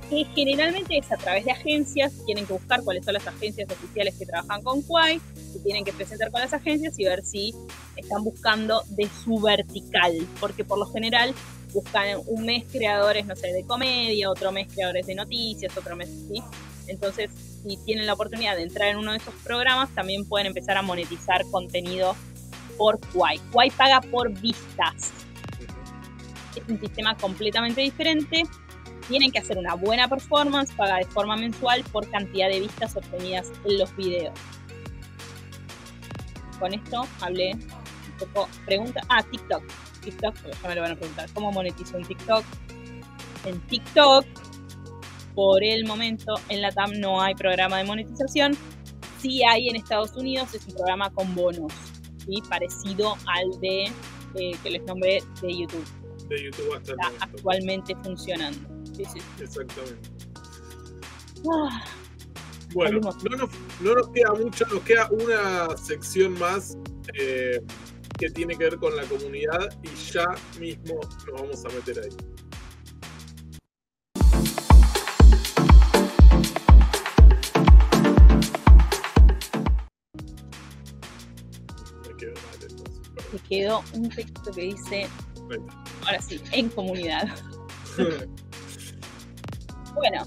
que 0.10 0.26
generalmente 0.36 0.98
es 0.98 1.12
a 1.12 1.18
través 1.18 1.46
de 1.46 1.52
agencias, 1.52 2.14
tienen 2.26 2.46
que 2.46 2.54
buscar 2.54 2.84
cuáles 2.84 3.04
son 3.04 3.16
las 3.16 3.26
agencias 3.28 3.70
oficiales 3.72 4.16
que 4.16 4.26
trabajan 4.26 4.62
con 4.62 4.82
Quai, 4.84 5.20
se 5.52 5.60
tienen 5.60 5.84
que 5.84 5.94
presentar 5.94 6.32
con 6.32 6.42
las 6.42 6.54
agencias 6.54 7.00
y 7.00 7.06
ver 7.06 7.24
si 7.24 7.56
están 7.96 8.24
buscando 8.24 8.84
de 8.90 9.10
su 9.24 9.40
vertical, 9.40 10.14
porque 10.40 10.64
por 10.64 10.78
lo 10.78 10.86
general 10.86 11.34
buscan 11.74 12.20
un 12.28 12.46
mes 12.46 12.66
creadores, 12.72 13.26
no 13.26 13.36
sé, 13.36 13.52
de 13.52 13.64
comedia, 13.66 14.30
otro 14.30 14.52
mes 14.52 14.68
creadores 14.72 15.08
de 15.08 15.16
noticias, 15.16 15.76
otro 15.76 15.96
mes, 15.96 16.10
¿sí? 16.32 16.42
Entonces, 16.88 17.32
si 17.64 17.78
tienen 17.78 18.06
la 18.06 18.14
oportunidad 18.14 18.56
de 18.56 18.64
entrar 18.64 18.90
en 18.90 18.98
uno 18.98 19.12
de 19.12 19.18
esos 19.18 19.34
programas, 19.44 19.90
también 19.96 20.26
pueden 20.26 20.48
empezar 20.48 20.78
a 20.78 20.82
monetizar 20.84 21.44
contenido 21.50 22.16
por 22.78 23.00
Quai. 23.12 23.40
Quai 23.52 23.72
paga 23.72 24.02
por 24.02 24.32
vistas. 24.40 25.12
Es 26.56 26.70
un 26.70 26.80
sistema 26.80 27.16
completamente 27.16 27.82
diferente 27.82 28.44
tienen 29.08 29.32
que 29.32 29.40
hacer 29.40 29.58
una 29.58 29.76
buena 29.76 30.08
performance, 30.08 30.72
paga 30.74 30.98
de 30.98 31.06
forma 31.06 31.36
mensual 31.36 31.84
por 31.92 32.10
cantidad 32.10 32.50
de 32.50 32.62
vistas 32.62 32.96
obtenidas 32.96 33.52
en 33.66 33.78
los 33.78 33.96
videos. 33.96 34.34
Con 36.60 36.74
esto 36.74 37.06
hablé 37.22 37.54
un 37.54 38.18
poco. 38.20 38.50
Pregunta. 38.66 39.02
Ah, 39.10 39.24
TikTok. 39.24 39.64
TikTok, 40.02 40.36
ya 40.36 40.70
me 40.70 40.76
lo 40.76 40.82
van 40.82 40.92
a 40.92 40.96
preguntar. 40.96 41.30
¿Cómo 41.34 41.52
monetizo 41.52 41.98
en 41.98 42.06
TikTok? 42.06 42.44
En 43.46 43.60
TikTok, 43.68 44.26
por 45.36 45.64
el 45.64 45.86
momento, 45.86 46.34
en 46.50 46.62
la 46.62 46.72
TAM 46.72 46.94
no 47.00 47.22
hay 47.22 47.36
programa 47.36 47.78
de 47.78 47.84
monetización. 47.84 48.58
Sí 49.20 49.44
hay 49.44 49.70
en 49.70 49.76
Estados 49.76 50.16
Unidos, 50.16 50.54
es 50.54 50.66
un 50.66 50.76
programa 50.76 51.12
con 51.12 51.34
bonos, 51.36 51.74
¿sí? 52.26 52.42
parecido 52.50 53.16
al 53.28 53.60
de 53.60 53.84
eh, 54.36 54.52
que 54.64 54.70
les 54.70 54.84
nombré 54.84 55.22
de 55.42 55.58
YouTube. 55.58 55.86
De 56.30 56.44
YouTube 56.44 56.74
hasta 56.74 56.94
Está 56.94 57.26
actualmente 57.26 57.96
funcionando. 58.04 58.76
Exactamente. 59.40 60.10
Ah. 61.52 61.86
bueno, 62.74 63.00
no 63.30 63.96
nos, 63.96 64.10
queda 64.10 64.34
mucho, 64.34 64.66
nos 64.68 64.82
queda 64.84 65.10
una 65.12 65.78
sección 65.78 66.34
más 66.40 66.78
eh, 67.14 67.62
que 68.18 68.30
tiene 68.30 68.58
que 68.58 68.64
ver 68.64 68.78
con 68.78 68.96
la 68.96 69.04
comunidad 69.04 69.70
y 69.84 70.12
ya 70.12 70.26
mismo 70.60 71.00
nos 71.28 71.42
vamos 71.42 71.66
a 71.66 71.70
meter 71.70 72.04
ahí. 72.04 72.36
Me 83.32 83.40
quedó 83.50 83.84
un 83.94 84.10
texto 84.10 84.52
que 84.52 84.62
dice, 84.62 85.08
ahora 86.06 86.22
sí, 86.22 86.42
en 86.52 86.70
comunidad. 86.70 87.28
Bueno, 89.96 90.24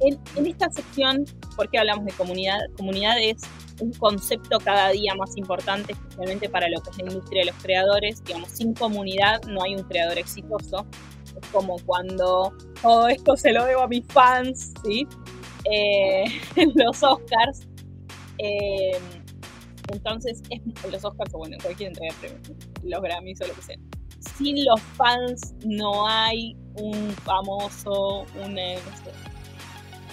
en, 0.00 0.46
esta 0.46 0.70
sección, 0.70 1.24
¿por 1.56 1.68
qué 1.70 1.78
hablamos 1.78 2.04
de 2.04 2.12
comunidad? 2.12 2.60
Comunidad 2.76 3.20
es 3.20 3.42
un 3.80 3.92
concepto 3.94 4.58
cada 4.60 4.90
día 4.90 5.14
más 5.14 5.36
importante, 5.36 5.92
especialmente 5.92 6.48
para 6.48 6.68
lo 6.68 6.80
que 6.80 6.90
es 6.90 6.98
la 6.98 7.04
industria 7.04 7.40
de 7.40 7.46
los 7.50 7.62
creadores. 7.62 8.24
Digamos, 8.24 8.50
sin 8.50 8.74
comunidad 8.74 9.42
no 9.44 9.62
hay 9.62 9.74
un 9.74 9.82
creador 9.84 10.18
exitoso. 10.18 10.86
Es 11.40 11.48
como 11.50 11.76
cuando 11.86 12.52
todo 12.80 13.08
esto 13.08 13.36
se 13.36 13.52
lo 13.52 13.64
debo 13.64 13.82
a 13.82 13.88
mis 13.88 14.06
fans, 14.06 14.72
¿sí? 14.84 15.06
Eh, 15.70 16.24
los 16.74 17.02
Oscars. 17.02 17.66
Eh, 18.38 18.98
entonces, 19.92 20.42
es, 20.50 20.60
los 20.90 21.04
Oscars 21.04 21.34
o 21.34 21.38
bueno, 21.38 21.56
cualquier 21.62 21.88
entrega 21.88 22.14
de 22.22 22.88
los 22.88 23.02
Grammys 23.02 23.40
o 23.40 23.46
lo 23.46 23.54
que 23.54 23.62
sea. 23.62 23.76
Sin 24.42 24.64
los 24.64 24.80
fans 24.96 25.54
no 25.64 26.08
hay 26.08 26.56
un 26.74 27.10
famoso, 27.24 28.26
una, 28.34 28.74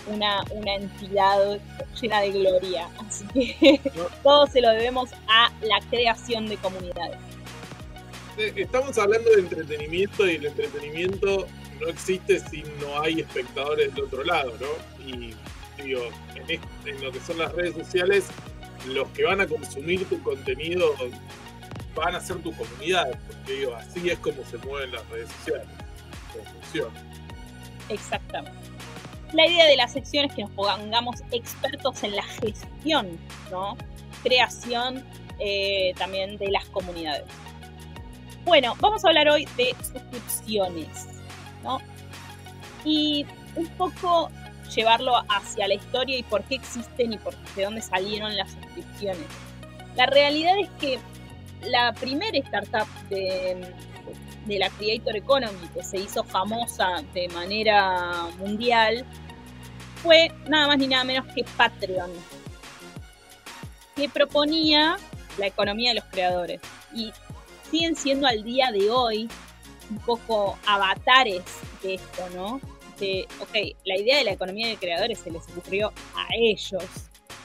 una, 0.05 0.43
una 0.51 0.75
entidad 0.75 1.59
llena 1.99 2.21
de 2.21 2.31
gloria. 2.31 2.87
Así 2.99 3.25
que 3.33 3.81
todo 4.23 4.45
se 4.45 4.61
lo 4.61 4.69
debemos 4.69 5.09
a 5.27 5.51
la 5.61 5.79
creación 5.89 6.47
de 6.47 6.57
comunidades. 6.57 7.17
Estamos 8.37 8.97
hablando 8.99 9.31
de 9.31 9.41
entretenimiento 9.41 10.27
y 10.27 10.35
el 10.35 10.45
entretenimiento 10.45 11.47
no 11.81 11.87
existe 11.87 12.39
si 12.39 12.63
no 12.79 13.01
hay 13.01 13.21
espectadores 13.21 13.95
del 13.95 14.05
otro 14.05 14.23
lado, 14.23 14.53
¿no? 14.59 15.05
Y 15.05 15.33
digo, 15.83 16.01
en, 16.35 16.61
en 16.85 17.03
lo 17.03 17.11
que 17.11 17.19
son 17.19 17.39
las 17.39 17.51
redes 17.53 17.73
sociales, 17.75 18.27
los 18.87 19.07
que 19.09 19.23
van 19.23 19.41
a 19.41 19.47
consumir 19.47 20.07
tu 20.07 20.21
contenido 20.21 20.93
van 21.99 22.15
a 22.15 22.19
ser 22.19 22.37
tu 22.37 22.53
comunidad, 22.53 23.09
porque 23.27 23.53
digo, 23.53 23.75
así 23.75 24.09
es 24.09 24.19
como 24.19 24.43
se 24.45 24.57
mueven 24.57 24.91
las 24.91 25.07
redes 25.09 25.29
sociales. 25.31 25.67
Exactamente. 27.89 28.57
La 29.33 29.45
idea 29.45 29.65
de 29.67 29.77
la 29.77 29.87
sección 29.87 30.25
es 30.25 30.33
que 30.33 30.41
nos 30.41 30.51
pongamos 30.51 31.21
expertos 31.31 32.03
en 32.03 32.15
la 32.15 32.23
gestión, 32.23 33.19
¿no? 33.51 33.77
Creación 34.23 35.05
eh, 35.39 35.93
también 35.97 36.37
de 36.37 36.49
las 36.49 36.65
comunidades. 36.65 37.25
Bueno, 38.45 38.75
vamos 38.79 39.05
a 39.05 39.09
hablar 39.09 39.29
hoy 39.29 39.45
de 39.57 39.75
suscripciones, 39.81 41.07
¿no? 41.63 41.79
Y 42.83 43.25
un 43.55 43.67
poco 43.77 44.31
llevarlo 44.75 45.15
hacia 45.29 45.67
la 45.67 45.75
historia 45.75 46.17
y 46.17 46.23
por 46.23 46.43
qué 46.43 46.55
existen 46.55 47.13
y 47.13 47.17
por 47.17 47.35
de 47.55 47.63
dónde 47.63 47.81
salieron 47.81 48.35
las 48.35 48.51
suscripciones. 48.51 49.25
La 49.95 50.05
realidad 50.05 50.57
es 50.59 50.69
que 50.79 50.99
la 51.63 51.93
primera 51.93 52.37
startup 52.37 52.87
de, 53.09 53.73
la 54.47 54.69
Creator 54.71 55.15
Economy, 55.15 55.67
que 55.73 55.83
se 55.83 55.97
hizo 55.97 56.23
famosa 56.23 57.03
de 57.13 57.27
manera 57.29 58.27
mundial, 58.39 59.05
fue 60.01 60.31
nada 60.47 60.67
más 60.67 60.77
ni 60.77 60.87
nada 60.87 61.03
menos 61.03 61.25
que 61.33 61.43
Patreon, 61.57 62.09
que 63.95 64.09
proponía 64.09 64.97
la 65.37 65.47
economía 65.47 65.91
de 65.91 65.95
los 65.95 66.05
creadores. 66.05 66.61
Y 66.95 67.11
siguen 67.69 67.95
siendo 67.95 68.27
al 68.27 68.43
día 68.43 68.71
de 68.71 68.89
hoy 68.89 69.29
un 69.89 69.97
poco 69.99 70.57
avatares 70.65 71.43
de 71.83 71.95
esto, 71.95 72.27
¿no? 72.33 72.59
De, 72.99 73.27
ok, 73.39 73.77
la 73.85 73.97
idea 73.97 74.17
de 74.17 74.23
la 74.23 74.31
economía 74.31 74.67
de 74.67 74.77
creadores 74.77 75.19
se 75.19 75.31
les 75.31 75.43
ocurrió 75.49 75.93
a 76.15 76.27
ellos, 76.35 76.83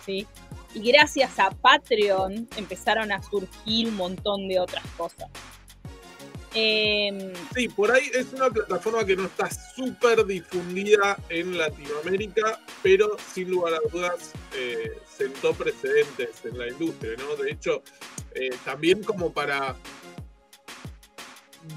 ¿sí? 0.05 0.27
Y 0.75 0.93
gracias 0.93 1.39
a 1.39 1.51
Patreon 1.51 2.49
empezaron 2.57 3.13
a 3.13 3.23
surgir 3.23 3.89
un 3.89 3.97
montón 3.97 4.49
de 4.49 4.59
otras 4.59 4.85
cosas. 4.97 5.29
Em, 6.57 7.33
sí, 7.53 7.69
por 7.69 7.91
ahí 7.91 8.11
es 8.15 8.33
una 8.33 8.49
plataforma 8.49 9.05
que 9.05 9.17
no 9.17 9.25
está 9.25 9.51
súper 9.51 10.25
difundida 10.25 11.17
en 11.29 11.59
Latinoamérica, 11.59 12.61
pero 12.81 13.17
sin 13.33 13.51
lugar 13.51 13.75
a 13.75 13.89
dudas 13.91 14.33
eh, 14.57 14.93
sentó 15.17 15.53
precedentes 15.53 16.45
en 16.45 16.57
la 16.57 16.69
industria, 16.69 17.17
¿no? 17.19 17.35
De 17.43 17.51
hecho, 17.51 17.83
eh, 18.35 18.51
también 18.65 19.03
como 19.03 19.33
para 19.33 19.77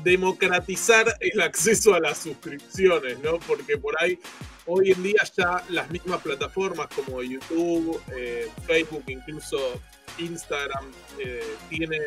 democratizar 0.04 1.18
el 1.22 1.42
acceso 1.42 1.96
a 1.96 2.00
las 2.00 2.20
suscripciones, 2.20 3.20
¿no? 3.20 3.40
Porque 3.40 3.78
por 3.78 3.96
ahí 4.00 4.20
hoy 4.68 4.92
en 4.92 5.04
día 5.04 5.22
ya 5.36 5.64
las 5.70 5.90
mismas 5.90 6.22
plataformas 6.22 6.88
como 6.96 7.24
YouTube, 7.24 8.02
eh, 8.16 8.50
Facebook, 8.66 9.04
incluso 9.08 9.58
Instagram, 10.18 10.86
tiene 11.70 11.98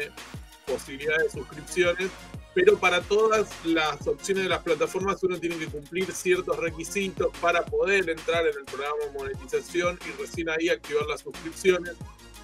posibilidad 0.67 1.19
de 1.19 1.31
suscripciones 1.31 2.11
pero 2.55 2.79
para 2.79 3.01
todas 3.01 3.49
las 3.65 4.07
opciones 4.07 4.45
de 4.45 4.51
las 4.51 4.63
plataformas 4.63 5.23
uno 5.23 5.39
tiene 5.39 5.57
que 5.57 5.67
cumplir 5.67 6.11
ciertos 6.13 6.57
requisitos 6.57 7.29
para 7.41 7.65
poder 7.65 8.11
entrar 8.11 8.47
en 8.47 8.55
el 8.59 8.65
programa 8.65 9.05
de 9.05 9.13
monetización 9.13 9.99
y 10.07 10.21
recién 10.21 10.49
ahí 10.51 10.69
activar 10.69 11.07
las 11.07 11.21
suscripciones. 11.21 11.95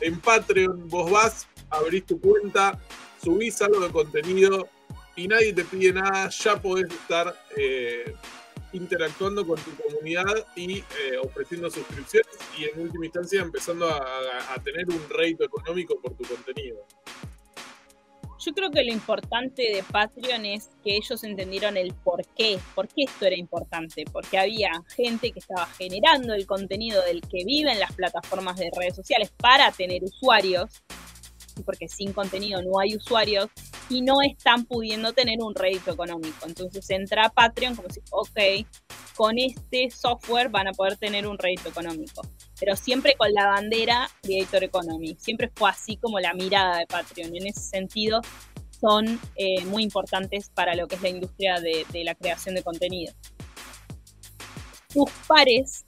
En 0.01 0.21
Patreon 0.21 0.89
vos 0.89 1.11
vas, 1.11 1.49
abrís 1.71 2.07
tu 2.07 2.21
cuenta, 2.21 2.79
subís 3.23 3.61
algo 3.63 3.81
de 3.81 3.91
contenido 3.91 4.69
y 5.17 5.27
nadie 5.27 5.53
te 5.53 5.65
pide 5.65 5.93
nada, 5.93 6.29
ya 6.29 6.61
podés 6.61 6.93
estar 6.93 7.35
eh, 7.57 8.15
interactuando 8.77 9.47
con 9.47 9.59
tu 9.61 9.75
comunidad 9.77 10.47
y 10.55 10.79
eh, 10.79 10.85
ofreciendo 11.23 11.71
suscripciones 11.71 12.29
y 12.59 12.65
en 12.65 12.81
última 12.81 13.07
instancia 13.07 13.41
empezando 13.43 13.89
a 13.89 14.61
tener 14.63 14.87
un 14.89 15.09
rédito 15.11 15.45
económico 15.45 16.01
por 16.01 16.15
tu 16.17 16.25
contenido. 16.25 16.87
Yo 18.47 18.53
creo 18.53 18.71
que 18.71 18.85
lo 18.85 18.93
importante 18.93 19.63
de 19.63 19.83
Patreon 19.83 20.45
es 20.47 20.71
que 20.85 20.97
ellos 20.97 21.25
entendieron 21.25 21.77
el 21.77 21.93
por 21.95 22.25
qué, 22.37 22.59
por 22.75 22.87
qué 22.87 23.05
esto 23.05 23.25
era 23.25 23.37
importante, 23.37 24.05
porque 24.13 24.39
había 24.39 24.71
gente 24.95 25.33
que 25.33 25.41
estaba 25.41 25.67
generando 25.67 26.33
el 26.33 26.47
contenido 26.47 27.03
del 27.03 27.23
que 27.23 27.45
vive 27.45 27.73
en 27.73 27.81
las 27.81 27.93
plataformas 27.93 28.57
de 28.57 28.71
redes 28.77 28.95
sociales 28.95 29.33
para 29.37 29.73
tener 29.73 30.05
usuarios, 30.05 30.83
porque 31.65 31.89
sin 31.89 32.13
contenido 32.13 32.63
no 32.63 32.79
hay 32.79 32.97
usuarios, 32.97 33.49
y 33.89 34.03
no 34.03 34.21
están 34.21 34.65
pudiendo 34.65 35.13
tener 35.13 35.39
un 35.41 35.55
rédito 35.55 35.93
económico. 35.93 36.47
Entonces 36.47 36.89
entra 36.91 37.29
Patreon 37.31 37.77
como 37.77 37.89
si, 37.91 38.01
ok, 38.11 38.67
con 39.15 39.39
este 39.39 39.91
software 39.91 40.49
van 40.49 40.69
a 40.69 40.73
poder 40.73 40.97
tener 40.97 41.27
un 41.27 41.39
rédito 41.39 41.69
económico. 41.69 42.23
Pero 42.59 42.77
siempre 42.77 43.15
con 43.17 43.33
la 43.33 43.47
bandera 43.47 44.09
Creator 44.23 44.65
Economy. 44.65 45.17
Siempre 45.21 45.51
fue 45.55 45.71
así 45.71 45.97
como 45.97 46.19
la 46.19 46.35
mirada 46.35 46.79
de 46.79 46.87
Patreon. 46.87 47.35
En 47.37 47.47
ese 47.47 47.61
sentido, 47.61 48.21
son 48.81 49.19
eh, 49.37 49.65
muy 49.67 49.83
importantes 49.83 50.51
para 50.51 50.75
lo 50.75 50.87
que 50.87 50.97
es 50.97 51.03
la 51.03 51.09
industria 51.09 51.61
de, 51.61 51.87
de 51.93 52.05
la 52.05 52.15
creación 52.15 52.55
de 52.55 52.63
contenido. 52.63 53.15
Sus 54.93 55.11
pares 55.27 55.86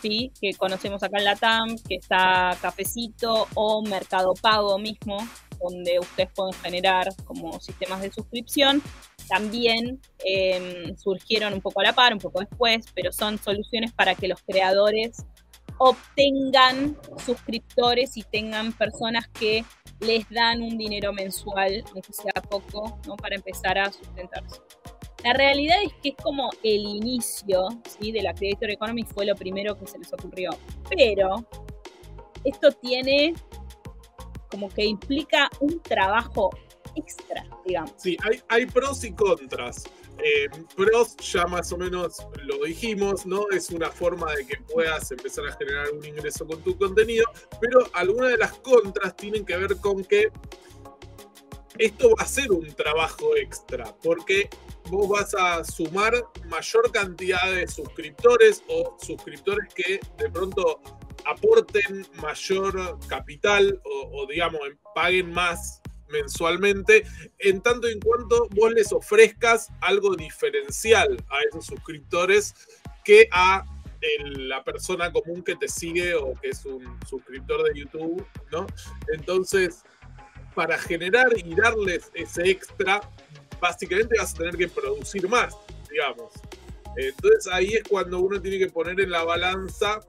¿sí? 0.00 0.32
que 0.40 0.54
conocemos 0.54 1.02
acá 1.02 1.18
en 1.18 1.24
la 1.24 1.36
TAM, 1.36 1.76
que 1.88 1.96
está 1.96 2.56
Cafecito 2.60 3.46
o 3.54 3.82
Mercado 3.82 4.34
Pago 4.34 4.78
mismo, 4.78 5.18
donde 5.60 5.98
ustedes 5.98 6.30
pueden 6.34 6.54
generar 6.54 7.08
como 7.24 7.58
sistemas 7.60 8.00
de 8.00 8.12
suscripción. 8.12 8.82
También 9.28 10.00
em, 10.24 10.96
surgieron 10.96 11.52
un 11.52 11.60
poco 11.60 11.80
a 11.80 11.84
la 11.84 11.92
par, 11.92 12.12
un 12.12 12.18
poco 12.18 12.40
después, 12.40 12.86
pero 12.94 13.12
son 13.12 13.38
soluciones 13.38 13.92
para 13.92 14.14
que 14.14 14.28
los 14.28 14.40
creadores 14.42 15.24
obtengan 15.78 16.96
suscriptores 17.24 18.16
y 18.16 18.22
tengan 18.22 18.72
personas 18.72 19.28
que 19.28 19.64
les 20.00 20.28
dan 20.30 20.62
un 20.62 20.78
dinero 20.78 21.12
mensual, 21.12 21.84
aunque 21.92 22.12
sea 22.12 22.32
poco, 22.48 23.00
¿no? 23.06 23.16
para 23.16 23.36
empezar 23.36 23.78
a 23.78 23.90
sustentarse. 23.92 24.60
La 25.24 25.32
realidad 25.32 25.76
es 25.84 25.92
que 26.02 26.10
es 26.10 26.16
como 26.22 26.50
el 26.62 26.82
inicio 26.82 27.68
¿sí? 28.00 28.12
de 28.12 28.22
la 28.22 28.34
Creator 28.34 28.70
Economy, 28.70 29.04
fue 29.04 29.26
lo 29.26 29.34
primero 29.34 29.76
que 29.76 29.86
se 29.86 29.98
les 29.98 30.12
ocurrió. 30.12 30.50
Pero 30.88 31.44
esto 32.44 32.70
tiene 32.72 33.34
como 34.50 34.68
que 34.68 34.84
implica 34.84 35.50
un 35.60 35.80
trabajo 35.80 36.50
extra, 36.94 37.44
digamos. 37.64 37.92
Sí, 37.96 38.16
hay, 38.48 38.66
pros 38.66 39.04
y 39.04 39.12
contras. 39.12 39.84
Eh, 40.18 40.48
pros 40.74 41.16
ya 41.18 41.46
más 41.46 41.72
o 41.72 41.78
menos 41.78 42.26
lo 42.42 42.64
dijimos, 42.64 43.24
¿no? 43.24 43.48
Es 43.50 43.70
una 43.70 43.88
forma 43.90 44.34
de 44.34 44.46
que 44.46 44.56
puedas 44.72 45.10
empezar 45.12 45.46
a 45.46 45.52
generar 45.56 45.90
un 45.92 46.04
ingreso 46.04 46.44
con 46.46 46.60
tu 46.62 46.76
contenido, 46.76 47.24
pero 47.60 47.88
algunas 47.92 48.30
de 48.30 48.38
las 48.38 48.52
contras 48.58 49.14
tienen 49.16 49.44
que 49.44 49.56
ver 49.56 49.76
con 49.76 50.04
que 50.04 50.30
esto 51.78 52.10
va 52.18 52.24
a 52.24 52.26
ser 52.26 52.50
un 52.50 52.66
trabajo 52.74 53.36
extra, 53.36 53.94
porque 54.02 54.48
vos 54.86 55.08
vas 55.08 55.34
a 55.34 55.64
sumar 55.64 56.12
mayor 56.46 56.90
cantidad 56.92 57.52
de 57.52 57.66
suscriptores 57.68 58.62
o 58.68 58.96
suscriptores 59.00 59.72
que 59.74 60.00
de 60.18 60.30
pronto 60.30 60.80
aporten 61.24 62.06
mayor 62.22 62.98
capital 63.06 63.80
o, 63.84 64.26
digamos 64.26 64.60
paguen 64.94 65.32
más 65.32 65.80
mensualmente, 66.08 67.04
en 67.38 67.60
tanto 67.60 67.86
en 67.86 68.00
cuanto 68.00 68.48
vos 68.50 68.72
les 68.72 68.92
ofrezcas 68.92 69.68
algo 69.82 70.16
diferencial 70.16 71.22
a 71.28 71.42
esos 71.42 71.66
suscriptores 71.66 72.54
que 73.04 73.28
a 73.30 73.64
la 74.20 74.62
persona 74.64 75.12
común 75.12 75.42
que 75.42 75.56
te 75.56 75.68
sigue 75.68 76.14
o 76.14 76.34
que 76.40 76.48
es 76.50 76.64
un 76.64 76.98
suscriptor 77.06 77.62
de 77.64 77.80
YouTube, 77.80 78.26
¿no? 78.50 78.66
Entonces, 79.12 79.82
para 80.54 80.78
generar 80.78 81.28
y 81.36 81.54
darles 81.54 82.10
ese 82.14 82.50
extra, 82.50 83.00
básicamente 83.60 84.16
vas 84.18 84.34
a 84.34 84.38
tener 84.38 84.56
que 84.56 84.68
producir 84.68 85.28
más, 85.28 85.54
digamos. 85.90 86.32
Entonces 86.96 87.52
ahí 87.52 87.74
es 87.74 87.82
cuando 87.88 88.18
uno 88.20 88.40
tiene 88.40 88.58
que 88.58 88.68
poner 88.68 89.00
en 89.00 89.10
la 89.10 89.24
balanza 89.24 90.00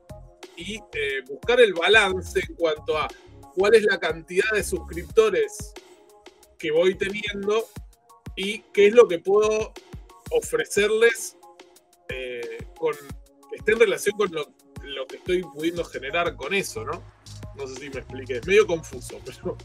y 0.56 0.78
eh, 0.93 1.21
buscar 1.28 1.60
el 1.62 1.73
balance 1.73 2.39
en 2.39 2.56
cuanto 2.56 2.97
a 2.97 3.08
cuál 3.56 3.75
es 3.75 3.84
la 3.84 3.99
cantidad 3.99 4.49
de 4.54 4.63
suscriptores 4.63 5.73
que 6.58 6.71
voy 6.71 6.95
teniendo 6.95 7.67
y 8.36 8.60
qué 8.73 8.88
es 8.88 8.93
lo 8.93 9.08
que 9.08 9.19
puedo 9.19 9.73
ofrecerles 10.32 11.38
eh, 12.10 12.65
con, 12.78 12.93
que 13.49 13.56
esté 13.58 13.73
en 13.73 13.80
relación 13.80 14.17
con 14.17 14.32
lo, 14.32 14.47
lo, 14.84 15.08
que 15.08 15.17
estoy 15.17 15.43
pudiendo 15.43 15.84
generar 15.86 16.36
con 16.36 16.54
eso, 16.54 16.84
¿no? 16.84 17.04
No 17.56 17.67
sé 17.67 17.75
si 17.75 17.89
me 17.89 17.99
expliqué, 17.99 18.38
es 18.38 18.47
medio 18.47 18.65
confuso, 18.67 19.19
pero... 19.25 19.58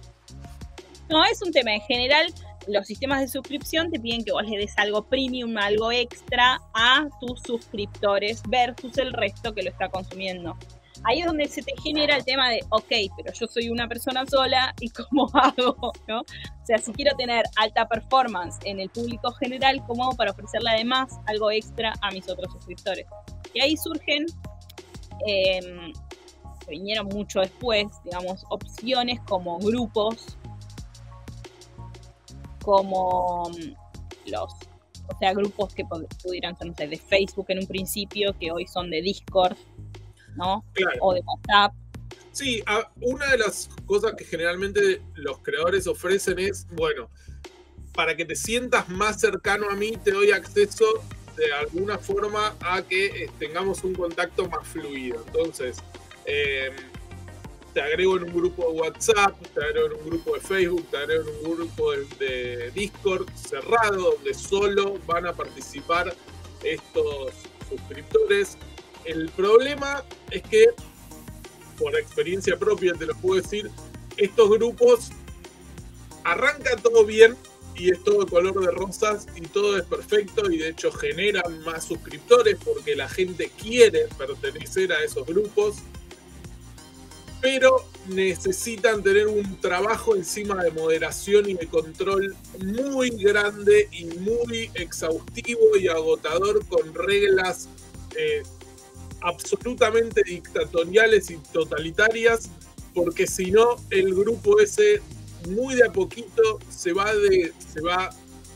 No, 1.08 1.24
es 1.24 1.42
un 1.42 1.52
tema 1.52 1.74
en 1.74 1.80
general 1.82 2.32
los 2.66 2.86
sistemas 2.86 3.20
de 3.20 3.28
suscripción 3.28 3.90
te 3.90 4.00
piden 4.00 4.24
que 4.24 4.32
vos 4.32 4.46
le 4.46 4.58
des 4.58 4.76
algo 4.78 5.02
premium, 5.04 5.56
algo 5.58 5.92
extra 5.92 6.60
a 6.72 7.06
tus 7.20 7.40
suscriptores 7.42 8.42
versus 8.48 8.96
el 8.98 9.12
resto 9.12 9.54
que 9.54 9.62
lo 9.62 9.70
está 9.70 9.88
consumiendo. 9.88 10.56
Ahí 11.02 11.20
es 11.20 11.26
donde 11.26 11.46
se 11.48 11.60
te 11.60 11.72
genera 11.82 12.16
el 12.16 12.24
tema 12.24 12.48
de, 12.48 12.60
ok, 12.70 13.12
pero 13.16 13.32
yo 13.34 13.46
soy 13.46 13.68
una 13.68 13.86
persona 13.88 14.24
sola 14.26 14.74
y 14.80 14.88
cómo 14.88 15.28
hago, 15.34 15.92
¿no? 16.08 16.20
O 16.20 16.66
sea, 16.66 16.78
si 16.78 16.92
quiero 16.92 17.14
tener 17.16 17.44
alta 17.56 17.86
performance 17.86 18.58
en 18.64 18.80
el 18.80 18.88
público 18.88 19.30
general, 19.32 19.82
¿cómo 19.86 20.04
hago 20.04 20.16
para 20.16 20.30
ofrecerle 20.30 20.70
además 20.70 21.12
algo 21.26 21.50
extra 21.50 21.92
a 22.00 22.10
mis 22.10 22.28
otros 22.28 22.50
suscriptores? 22.52 23.06
Y 23.52 23.60
ahí 23.60 23.76
surgen, 23.76 24.24
eh, 25.26 25.60
vinieron 26.68 27.08
mucho 27.08 27.40
después, 27.40 27.86
digamos, 28.04 28.46
opciones 28.48 29.20
como 29.28 29.58
grupos 29.58 30.38
como 32.64 33.50
mm, 33.50 34.30
los, 34.30 34.52
o 35.08 35.18
sea, 35.18 35.34
grupos 35.34 35.74
que 35.74 35.84
pudieran 36.22 36.56
ser, 36.56 36.66
no 36.68 36.74
sé, 36.74 36.88
de 36.88 36.96
Facebook 36.96 37.46
en 37.48 37.58
un 37.60 37.66
principio, 37.66 38.34
que 38.38 38.50
hoy 38.50 38.66
son 38.66 38.90
de 38.90 39.02
Discord, 39.02 39.56
¿no? 40.36 40.64
O 41.00 41.12
de 41.12 41.20
WhatsApp. 41.20 41.74
Sí, 42.32 42.64
una 43.00 43.28
de 43.28 43.38
las 43.38 43.68
cosas 43.86 44.14
que 44.14 44.24
generalmente 44.24 45.02
los 45.14 45.38
creadores 45.38 45.86
ofrecen 45.86 46.38
es, 46.40 46.66
bueno, 46.72 47.08
para 47.94 48.16
que 48.16 48.24
te 48.24 48.34
sientas 48.34 48.88
más 48.88 49.20
cercano 49.20 49.70
a 49.70 49.76
mí, 49.76 49.92
te 50.02 50.10
doy 50.10 50.32
acceso 50.32 50.84
de 51.36 51.52
alguna 51.52 51.98
forma 51.98 52.56
a 52.60 52.82
que 52.82 53.06
eh, 53.06 53.30
tengamos 53.38 53.84
un 53.84 53.94
contacto 53.94 54.48
más 54.48 54.66
fluido. 54.66 55.22
Entonces, 55.26 55.78
eh, 56.26 56.70
te 57.74 57.82
agrego 57.82 58.16
en 58.16 58.24
un 58.24 58.32
grupo 58.32 58.70
de 58.70 58.80
WhatsApp, 58.80 59.36
te 59.52 59.64
agrego 59.64 59.86
en 59.86 59.92
un 59.94 60.10
grupo 60.10 60.34
de 60.34 60.40
Facebook, 60.40 60.86
te 60.90 60.96
agrego 60.96 61.28
en 61.28 61.46
un 61.46 61.56
grupo 61.56 61.90
de, 61.92 62.70
Discord 62.72 63.28
cerrado, 63.34 64.12
donde 64.12 64.32
solo 64.32 64.98
van 65.06 65.26
a 65.26 65.32
participar 65.32 66.14
estos 66.62 67.34
suscriptores. 67.68 68.56
el 69.04 69.28
problema 69.30 70.04
es 70.30 70.42
que, 70.42 70.66
por 71.78 71.94
experiencia 71.98 72.56
propia 72.56 72.94
te 72.94 73.06
lo 73.06 73.14
puedo 73.16 73.42
decir, 73.42 73.68
estos 74.16 74.48
grupos 74.48 75.10
arrancan 76.22 76.80
todo 76.80 77.04
bien 77.04 77.36
y 77.76 77.90
es 77.90 78.02
todo 78.04 78.24
color 78.26 78.60
de 78.60 78.70
rosas 78.70 79.26
y 79.34 79.42
todo 79.42 79.76
es 79.76 79.84
perfecto 79.84 80.48
y 80.50 80.58
de 80.58 80.68
hecho 80.68 80.92
generan 80.92 81.60
más 81.64 81.84
suscriptores 81.84 82.56
porque 82.64 82.94
la 82.94 83.08
gente 83.08 83.50
quiere 83.60 84.06
pertenecer 84.16 84.92
a 84.92 85.02
esos 85.02 85.26
grupos, 85.26 85.78
pero 87.44 87.84
necesitan 88.08 89.02
tener 89.02 89.26
un 89.26 89.60
trabajo 89.60 90.16
encima 90.16 90.64
de 90.64 90.70
moderación 90.70 91.46
y 91.46 91.52
de 91.52 91.66
control 91.66 92.34
muy 92.64 93.10
grande 93.10 93.86
y 93.92 94.06
muy 94.06 94.70
exhaustivo 94.72 95.76
y 95.78 95.88
agotador 95.88 96.64
con 96.64 96.94
reglas 96.94 97.68
eh, 98.16 98.42
absolutamente 99.20 100.22
dictatoriales 100.24 101.30
y 101.30 101.36
totalitarias, 101.52 102.48
porque 102.94 103.26
si 103.26 103.50
no 103.50 103.76
el 103.90 104.14
grupo 104.14 104.58
ese 104.58 105.02
muy 105.50 105.74
de 105.74 105.86
a 105.86 105.92
poquito 105.92 106.58
se 106.70 106.94
va, 106.94 107.12
se 107.12 107.82
va 107.82 108.08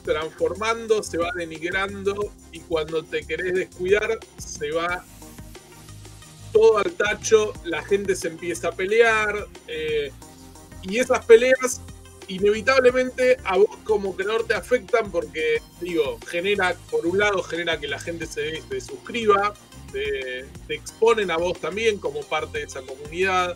transformando, 0.02 1.02
se 1.02 1.18
va 1.18 1.28
denigrando 1.36 2.32
y 2.52 2.60
cuando 2.60 3.04
te 3.04 3.22
querés 3.26 3.52
descuidar 3.52 4.18
se 4.38 4.70
va 4.70 5.04
todo 6.52 6.78
al 6.78 6.92
tacho, 6.92 7.52
la 7.64 7.82
gente 7.82 8.16
se 8.16 8.28
empieza 8.28 8.68
a 8.68 8.72
pelear 8.72 9.46
eh, 9.66 10.12
y 10.82 10.98
esas 10.98 11.24
peleas 11.24 11.80
inevitablemente 12.28 13.38
a 13.44 13.56
vos 13.56 13.76
como 13.84 14.14
creador 14.14 14.46
te 14.46 14.54
afectan 14.54 15.10
porque, 15.10 15.62
digo, 15.80 16.18
genera, 16.26 16.76
por 16.90 17.06
un 17.06 17.18
lado, 17.18 17.42
genera 17.42 17.80
que 17.80 17.88
la 17.88 17.98
gente 17.98 18.26
se, 18.26 18.62
suscriba, 18.80 19.54
te, 19.92 20.44
te 20.66 20.74
exponen 20.74 21.30
a 21.30 21.38
vos 21.38 21.58
también 21.58 21.98
como 21.98 22.20
parte 22.20 22.58
de 22.58 22.64
esa 22.64 22.82
comunidad. 22.82 23.54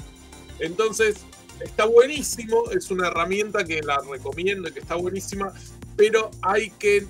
Entonces, 0.59 1.16
está 1.61 1.85
buenísimo, 1.85 2.70
es 2.70 2.90
una 2.90 3.09
herramienta 3.09 3.64
que 3.64 3.83
la 3.83 4.00
recomiendo 4.11 4.68
y 4.68 4.72
que 4.72 4.81
está 4.81 4.94
buenísima, 4.94 5.52
pero 5.96 6.31
hay 6.40 6.70
que 6.70 7.07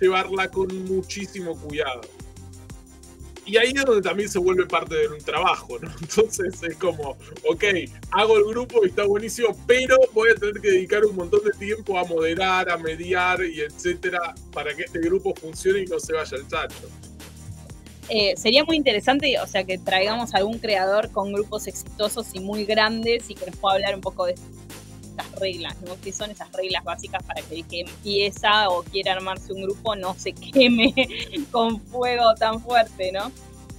llevarla 0.00 0.50
con 0.50 0.84
muchísimo 0.84 1.58
cuidado. 1.58 2.02
Y 3.46 3.56
ahí 3.56 3.72
es 3.74 3.84
donde 3.84 4.02
también 4.02 4.28
se 4.28 4.40
vuelve 4.40 4.66
parte 4.66 4.96
de 4.96 5.08
un 5.08 5.18
trabajo, 5.18 5.78
¿no? 5.80 5.88
Entonces 6.00 6.60
es 6.62 6.76
como, 6.76 7.16
ok, 7.48 7.64
hago 8.10 8.38
el 8.38 8.44
grupo 8.44 8.84
y 8.84 8.88
está 8.88 9.06
buenísimo, 9.06 9.56
pero 9.66 9.96
voy 10.12 10.30
a 10.30 10.34
tener 10.34 10.60
que 10.60 10.68
dedicar 10.68 11.04
un 11.04 11.14
montón 11.14 11.40
de 11.44 11.52
tiempo 11.52 11.96
a 11.96 12.04
moderar, 12.04 12.68
a 12.68 12.76
mediar 12.76 13.44
y 13.44 13.60
etcétera, 13.60 14.34
para 14.52 14.74
que 14.74 14.82
este 14.82 14.98
grupo 14.98 15.32
funcione 15.34 15.82
y 15.82 15.86
no 15.86 16.00
se 16.00 16.12
vaya 16.12 16.36
al 16.36 16.48
chacho. 16.48 16.88
Eh, 18.08 18.34
sería 18.36 18.64
muy 18.64 18.76
interesante, 18.76 19.38
o 19.40 19.46
sea, 19.46 19.64
que 19.64 19.78
traigamos 19.78 20.34
algún 20.34 20.58
creador 20.58 21.10
con 21.10 21.32
grupos 21.32 21.66
exitosos 21.66 22.28
y 22.34 22.40
muy 22.40 22.64
grandes 22.64 23.30
y 23.30 23.34
que 23.34 23.46
nos 23.46 23.56
pueda 23.56 23.76
hablar 23.76 23.94
un 23.94 24.00
poco 24.00 24.26
de 24.26 24.32
estas 24.32 24.65
reglas, 25.36 25.80
¿no? 25.82 25.96
¿Qué 26.02 26.12
son 26.12 26.30
esas 26.30 26.50
reglas 26.52 26.84
básicas 26.84 27.22
para 27.22 27.42
que 27.42 27.56
el 27.56 27.66
que 27.66 27.80
empieza 27.80 28.68
o 28.68 28.82
quiera 28.82 29.12
armarse 29.12 29.52
un 29.52 29.62
grupo 29.62 29.94
no 29.94 30.14
se 30.14 30.32
queme 30.32 30.92
con 31.50 31.80
fuego 31.80 32.34
tan 32.34 32.60
fuerte, 32.60 33.12
¿no? 33.12 33.30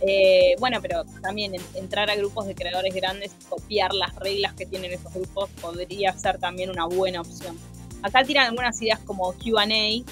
Eh, 0.02 0.56
bueno, 0.60 0.80
pero 0.82 1.04
también 1.22 1.54
entrar 1.74 2.10
a 2.10 2.16
grupos 2.16 2.46
de 2.46 2.56
creadores 2.56 2.94
grandes, 2.94 3.32
copiar 3.50 3.94
las 3.94 4.16
reglas 4.16 4.54
que 4.54 4.66
tienen 4.66 4.92
esos 4.92 5.12
grupos 5.14 5.50
podría 5.60 6.14
ser 6.14 6.38
también 6.38 6.70
una 6.70 6.86
buena 6.86 7.22
opción. 7.22 7.58
Acá 8.04 8.24
tiran 8.24 8.48
algunas 8.48 8.80
ideas 8.82 9.00
como 9.00 9.34
QA, 9.34 9.66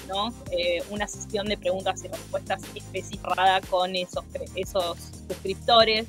¿no? 0.08 0.34
Eh, 0.50 0.82
una 0.90 1.06
sesión 1.06 1.46
de 1.46 1.56
preguntas 1.56 2.02
y 2.04 2.08
respuestas 2.08 2.62
especificada 2.74 3.60
con 3.62 3.94
esos, 3.94 4.24
esos 4.56 4.98
suscriptores. 5.28 6.06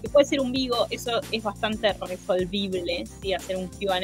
Que 0.00 0.08
puede 0.08 0.26
ser 0.26 0.40
un 0.40 0.50
vivo, 0.50 0.86
eso 0.90 1.20
es 1.30 1.42
bastante 1.44 1.92
resolvible, 1.92 3.04
¿sí? 3.20 3.34
hacer 3.34 3.56
un 3.56 3.68
QA 3.68 4.00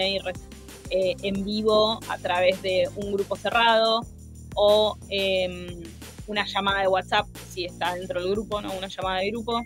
eh, 0.91 1.17
en 1.23 1.45
vivo 1.45 2.01
a 2.09 2.19
través 2.19 2.61
de 2.63 2.89
un 2.97 3.13
grupo 3.13 3.37
cerrado 3.37 4.07
o 4.55 4.99
em, 5.09 5.83
una 6.27 6.45
llamada 6.47 6.81
de 6.83 6.89
WhatsApp, 6.89 7.27
si 7.53 7.65
está 7.65 7.95
dentro 7.95 8.21
del 8.21 8.31
grupo, 8.33 8.61
¿no? 8.61 8.73
Una 8.77 8.89
llamada 8.89 9.21
de 9.21 9.31
grupo. 9.31 9.63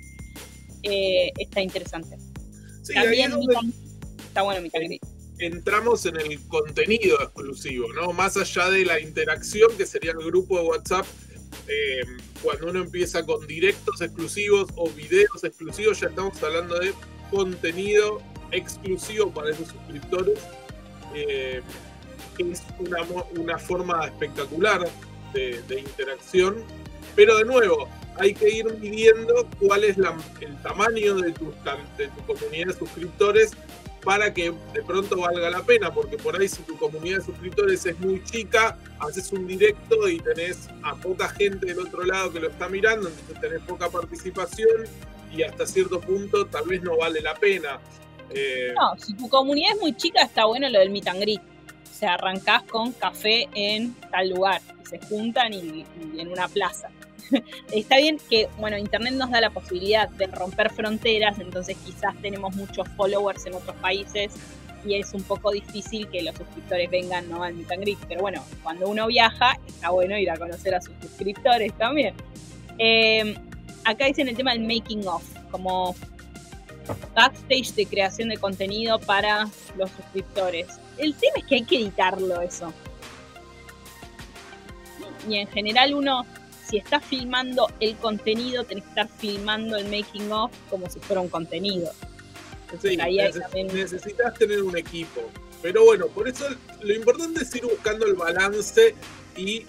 Eh, 0.83 1.33
está 1.39 1.61
interesante. 1.61 2.17
También 2.95 3.33
está 4.29 4.43
bueno 4.43 4.61
mi 4.61 4.71
entramos 5.39 6.07
en 6.07 6.17
el 6.17 6.41
contenido 6.49 7.21
exclusivo, 7.21 7.93
¿no? 7.95 8.13
Más 8.13 8.37
allá 8.37 8.71
de 8.71 8.85
la 8.85 9.01
interacción 9.01 9.77
que 9.77 9.87
sería 9.87 10.13
el 10.13 10.25
grupo 10.25 10.59
de 10.59 10.65
WhatsApp, 10.65 11.07
eh, 11.69 12.03
cuando 12.43 12.71
uno 12.71 12.81
empieza 12.81 13.25
con 13.25 13.47
directos 13.47 14.01
exclusivos 14.01 14.69
o 14.77 14.89
videos 14.91 15.43
exclusivos, 15.45 16.01
ya 16.01 16.09
estamos 16.09 16.41
hablando 16.43 16.79
de 16.79 16.93
contenido 17.31 18.21
exclusivo 18.51 19.33
para 19.33 19.51
esos 19.51 19.69
suscriptores. 19.69 20.39
Eh, 21.15 21.63
es 22.39 22.63
una, 23.37 23.59
forma 23.59 24.07
espectacular 24.07 24.89
de, 25.33 25.79
interacción, 25.79 26.57
pero 27.15 27.37
de 27.37 27.45
nuevo, 27.45 27.89
hay 28.19 28.35
que 28.35 28.51
ir 28.51 28.79
midiendo 28.79 29.47
cuál 29.61 29.85
es 29.85 29.97
el 30.41 30.63
tamaño 30.63 31.17
de 31.17 31.33
tu, 31.33 31.53
de 31.97 32.09
tu 32.09 32.27
comunidad 32.27 32.69
de 32.69 32.73
suscriptores 32.75 33.53
para 34.05 34.35
que 34.35 34.53
de 34.73 34.83
pronto 34.83 35.21
valga 35.21 35.49
la 35.51 35.63
pena, 35.63 35.93
porque 35.93 36.17
por 36.17 36.39
ahí 36.39 36.49
si 36.49 36.63
tu 36.63 36.77
comunidad 36.77 37.19
de 37.19 37.25
suscriptores 37.25 37.87
es 37.87 37.99
muy 38.01 38.23
chica, 38.25 38.77
haces 38.99 39.33
un 39.33 39.47
directo 39.47 40.09
y 40.09 40.19
tenés 40.19 40.69
a 40.83 40.97
poca 40.97 41.29
gente 41.29 41.67
del 41.67 41.79
otro 41.79 42.05
lado 42.05 42.33
que 42.33 42.41
lo 42.41 42.49
está 42.49 42.69
mirando, 42.69 43.09
entonces 43.09 43.41
tenés 43.41 43.61
poca 43.63 43.89
participación 43.89 44.87
y 45.31 45.43
hasta 45.43 45.67
cierto 45.67 46.01
punto 46.01 46.47
tal 46.47 46.67
vez 46.67 46.83
no 46.83 46.97
vale 46.97 47.21
la 47.21 47.35
pena. 47.35 47.81
Eh, 48.35 48.75
no, 48.79 48.99
si 48.99 49.15
tu 49.15 49.29
comunidad 49.29 49.73
es 49.75 49.81
muy 49.81 49.97
chica 49.97 50.23
está 50.23 50.45
bueno 50.45 50.69
lo 50.69 50.79
del 50.79 50.91
meet 50.91 51.09
and 51.09 51.21
greet. 51.21 51.41
O 51.41 51.95
sea, 51.95 52.15
arrancás 52.15 52.63
con 52.65 52.93
café 52.93 53.49
en 53.55 53.95
tal 54.11 54.31
lugar 54.31 54.61
y 54.83 54.87
se 54.87 54.99
juntan 54.99 55.53
y 55.53 55.85
en 56.19 56.29
una 56.29 56.49
plaza. 56.49 56.89
está 57.73 57.99
bien 57.99 58.19
que, 58.31 58.49
bueno, 58.59 58.77
Internet 58.77 59.15
nos 59.15 59.31
da 59.31 59.41
la 59.41 59.51
posibilidad 59.51 60.09
de 60.09 60.27
romper 60.27 60.71
fronteras, 60.71 61.39
entonces 61.39 61.77
quizás 61.85 62.15
tenemos 62.21 62.55
muchos 62.55 62.89
followers 62.97 63.47
en 63.47 63.55
otros 63.55 63.77
países 63.77 64.33
y 64.85 64.97
es 64.97 65.13
un 65.15 65.23
poco 65.23 65.53
difícil 65.53 66.09
que 66.09 66.23
los 66.23 66.35
suscriptores 66.35 66.91
vengan 66.91 67.29
¿no? 67.31 67.45
al 67.45 67.55
Meet 67.55 67.99
Pero 68.09 68.21
bueno, 68.21 68.45
cuando 68.63 68.89
uno 68.89 69.07
viaja, 69.07 69.59
está 69.67 69.91
bueno 69.91 70.19
ir 70.19 70.31
a 70.31 70.37
conocer 70.37 70.75
a 70.75 70.81
sus 70.81 70.95
suscriptores 71.01 71.73
también. 71.75 72.15
Eh, 72.79 73.37
acá 73.85 74.07
dicen 74.07 74.29
el 74.29 74.37
tema 74.37 74.53
del 74.53 74.63
making 74.63 75.07
of, 75.07 75.23
como 75.51 75.95
backstage 77.15 77.75
de 77.75 77.87
creación 77.87 78.29
de 78.29 78.37
contenido 78.37 78.99
para 79.01 79.49
los 79.77 79.91
suscriptores. 79.91 80.69
El 80.99 81.15
tema 81.15 81.35
es 81.39 81.45
que 81.45 81.55
hay 81.57 81.65
que 81.65 81.77
editarlo 81.77 82.41
eso. 82.41 82.73
Y 85.29 85.37
en 85.37 85.47
general 85.49 85.95
uno 85.95 86.25
si 86.73 86.79
estás 86.79 87.05
filmando 87.05 87.71
el 87.81 87.95
contenido, 87.97 88.65
tenés 88.65 88.85
que 88.85 88.89
estar 88.89 89.09
filmando 89.19 89.77
el 89.77 89.85
making 89.91 90.33
of 90.33 90.51
como 90.71 90.89
si 90.89 91.01
fuera 91.01 91.21
un 91.21 91.29
contenido. 91.29 91.93
sí, 92.81 92.97
necesitas 92.97 94.33
tener 94.39 94.63
un 94.63 94.75
equipo. 94.79 95.21
Pero 95.61 95.85
bueno, 95.85 96.07
por 96.07 96.27
eso 96.27 96.47
lo 96.81 96.95
importante 96.95 97.43
es 97.43 97.55
ir 97.55 97.65
buscando 97.67 98.07
el 98.07 98.15
balance 98.15 98.95
y 99.37 99.67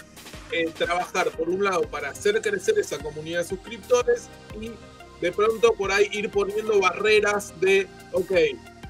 eh, 0.54 0.72
trabajar, 0.78 1.30
por 1.32 1.50
un 1.50 1.66
lado, 1.66 1.82
para 1.90 2.10
hacer 2.10 2.42
crecer 2.42 2.80
esa 2.80 2.98
comunidad 3.00 3.40
de 3.40 3.50
suscriptores 3.50 4.30
y 4.62 4.72
de 5.22 5.32
pronto 5.32 5.74
por 5.74 5.92
ahí 5.92 6.08
ir 6.12 6.30
poniendo 6.30 6.80
barreras 6.80 7.54
de, 7.60 7.88
ok, 8.12 8.32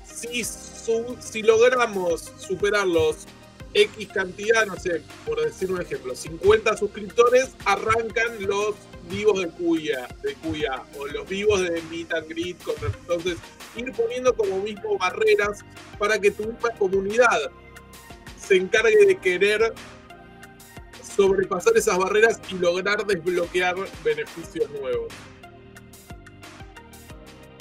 si, 0.03 0.43
si 0.43 1.41
logramos 1.41 2.31
superar 2.38 2.88
los 2.88 3.27
X 3.73 4.07
cantidad, 4.13 4.65
no 4.65 4.77
sé, 4.77 5.01
por 5.25 5.43
decir 5.43 5.71
un 5.71 5.81
ejemplo, 5.81 6.15
50 6.15 6.77
suscriptores, 6.77 7.55
arrancan 7.65 8.45
los 8.45 8.75
vivos 9.09 9.41
de 9.41 9.49
Cuya, 9.49 10.07
de 10.21 10.36
Cuya, 10.36 10.83
o 10.97 11.07
los 11.07 11.27
vivos 11.27 11.62
de 11.62 11.81
Meet 11.89 12.13
and 12.13 12.27
Greet. 12.27 12.57
Entonces, 13.01 13.38
ir 13.75 13.91
poniendo 13.93 14.33
como 14.36 14.59
mismo 14.59 14.97
barreras 14.97 15.62
para 15.97 16.19
que 16.19 16.32
tu 16.32 16.45
misma 16.45 16.69
comunidad 16.78 17.51
se 18.38 18.57
encargue 18.57 19.05
de 19.05 19.17
querer 19.17 19.74
sobrepasar 21.15 21.76
esas 21.76 21.97
barreras 21.97 22.39
y 22.49 22.55
lograr 22.55 23.05
desbloquear 23.05 23.76
beneficios 24.03 24.69
nuevos. 24.71 25.11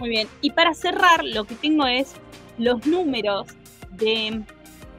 Muy 0.03 0.11
bien, 0.11 0.29
y 0.41 0.51
para 0.51 0.75
cerrar, 0.75 1.23
lo 1.23 1.45
que 1.45 1.55
tengo 1.55 1.87
es 1.87 2.15
los 2.59 2.85
números 2.89 3.47
de 3.93 4.43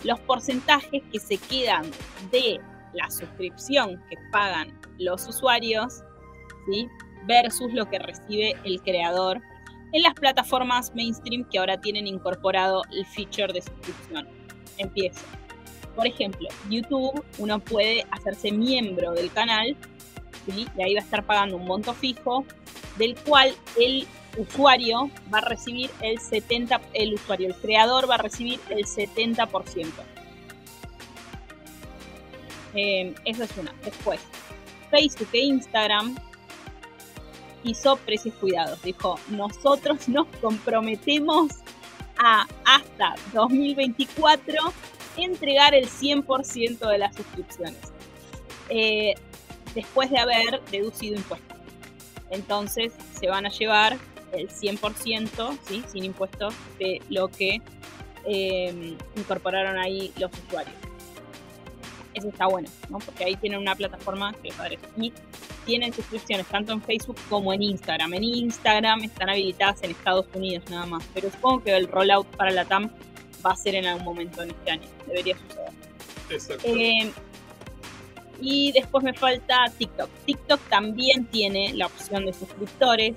los 0.05 0.17
porcentajes 0.21 1.03
que 1.11 1.19
se 1.19 1.35
quedan 1.35 1.83
de 2.31 2.61
la 2.93 3.11
suscripción 3.11 4.01
que 4.09 4.15
pagan 4.31 4.79
los 4.99 5.27
usuarios 5.27 5.95
¿sí? 6.71 6.87
versus 7.27 7.73
lo 7.73 7.89
que 7.89 7.99
recibe 7.99 8.55
el 8.63 8.81
creador 8.81 9.41
en 9.91 10.03
las 10.03 10.13
plataformas 10.13 10.95
mainstream 10.95 11.43
que 11.49 11.59
ahora 11.59 11.81
tienen 11.81 12.07
incorporado 12.07 12.83
el 12.93 13.05
feature 13.05 13.51
de 13.51 13.61
suscripción. 13.61 14.25
Empiezo. 14.77 15.25
Por 15.97 16.07
ejemplo, 16.07 16.47
YouTube, 16.69 17.25
uno 17.39 17.59
puede 17.59 18.05
hacerse 18.11 18.53
miembro 18.53 19.11
del 19.11 19.29
canal 19.33 19.75
y 20.47 20.65
ahí 20.81 20.93
va 20.93 21.01
a 21.01 21.03
estar 21.03 21.25
pagando 21.25 21.57
un 21.57 21.65
monto 21.65 21.93
fijo 21.93 22.45
del 22.97 23.15
cual 23.15 23.53
el 23.77 24.07
usuario 24.37 25.09
va 25.33 25.39
a 25.39 25.41
recibir 25.41 25.89
el 26.01 26.19
70%, 26.19 26.81
el 26.93 27.13
usuario, 27.13 27.47
el 27.47 27.55
creador 27.55 28.09
va 28.09 28.15
a 28.15 28.19
recibir 28.19 28.59
el 28.69 28.85
70%. 28.85 29.87
Eh, 32.75 33.13
eso 33.25 33.43
es 33.43 33.57
una. 33.57 33.73
Después, 33.83 34.19
Facebook 34.89 35.29
e 35.33 35.39
Instagram 35.39 36.15
hizo 37.63 37.95
precios 37.97 38.35
cuidados. 38.35 38.81
Dijo, 38.81 39.19
nosotros 39.29 40.07
nos 40.09 40.27
comprometemos 40.41 41.51
a 42.17 42.47
hasta 42.65 43.15
2024 43.33 44.73
entregar 45.17 45.75
el 45.75 45.87
100% 45.87 46.89
de 46.89 46.97
las 46.97 47.15
suscripciones. 47.15 47.77
Eh, 48.69 49.13
después 49.75 50.09
de 50.09 50.19
haber 50.19 50.61
deducido 50.71 51.15
impuestos. 51.15 51.57
Entonces 52.29 52.93
se 53.19 53.27
van 53.27 53.45
a 53.45 53.49
llevar 53.49 53.97
el 54.33 54.49
100%, 54.49 55.57
¿sí? 55.67 55.83
sin 55.87 56.05
impuestos, 56.05 56.53
de 56.79 57.01
lo 57.09 57.27
que 57.27 57.61
eh, 58.25 58.95
incorporaron 59.15 59.77
ahí 59.77 60.11
los 60.17 60.31
usuarios. 60.47 60.75
Eso 62.13 62.29
está 62.29 62.45
bueno, 62.45 62.69
¿no? 62.89 62.99
porque 62.99 63.25
ahí 63.25 63.35
tienen 63.35 63.59
una 63.59 63.75
plataforma 63.75 64.33
que 64.33 64.49
les 64.69 64.79
Y 64.97 65.13
tienen 65.65 65.93
suscripciones 65.93 66.45
tanto 66.47 66.73
en 66.73 66.81
Facebook 66.81 67.17
como 67.29 67.53
en 67.53 67.63
Instagram. 67.63 68.13
En 68.13 68.23
Instagram 68.23 69.03
están 69.03 69.29
habilitadas 69.29 69.81
en 69.83 69.91
Estados 69.91 70.27
Unidos 70.33 70.63
nada 70.69 70.85
más, 70.85 71.03
pero 71.13 71.31
supongo 71.31 71.63
que 71.63 71.75
el 71.75 71.87
rollout 71.87 72.27
para 72.35 72.51
la 72.51 72.65
TAM 72.65 72.91
va 73.45 73.51
a 73.51 73.55
ser 73.55 73.75
en 73.75 73.85
algún 73.85 74.05
momento 74.05 74.43
en 74.43 74.51
este 74.51 74.71
año. 74.71 74.87
Debería 75.07 75.35
suceder. 75.37 75.71
Exacto. 76.29 76.67
Eh, 76.67 77.11
y 78.41 78.71
después 78.73 79.03
me 79.03 79.13
falta 79.13 79.71
TikTok. 79.77 80.09
TikTok 80.25 80.59
también 80.69 81.25
tiene 81.25 81.73
la 81.73 81.87
opción 81.87 82.25
de 82.25 82.33
suscriptores 82.33 83.15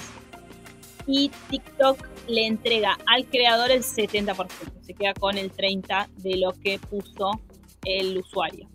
y 1.07 1.31
TikTok 1.51 2.07
le 2.29 2.47
entrega 2.47 2.99
al 3.07 3.27
creador 3.27 3.71
el 3.71 3.83
70%, 3.83 4.49
se 4.83 4.95
queda 4.95 5.15
con 5.15 5.39
el 5.39 5.53
30% 5.53 6.09
de 6.17 6.37
lo 6.37 6.53
que 6.53 6.79
puso 6.79 7.41
el 7.85 8.19
usuario. 8.19 8.69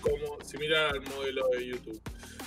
Como 0.00 0.40
similar 0.42 0.92
al 0.92 1.02
modelo 1.02 1.48
de 1.48 1.66
YouTube. 1.66 2.00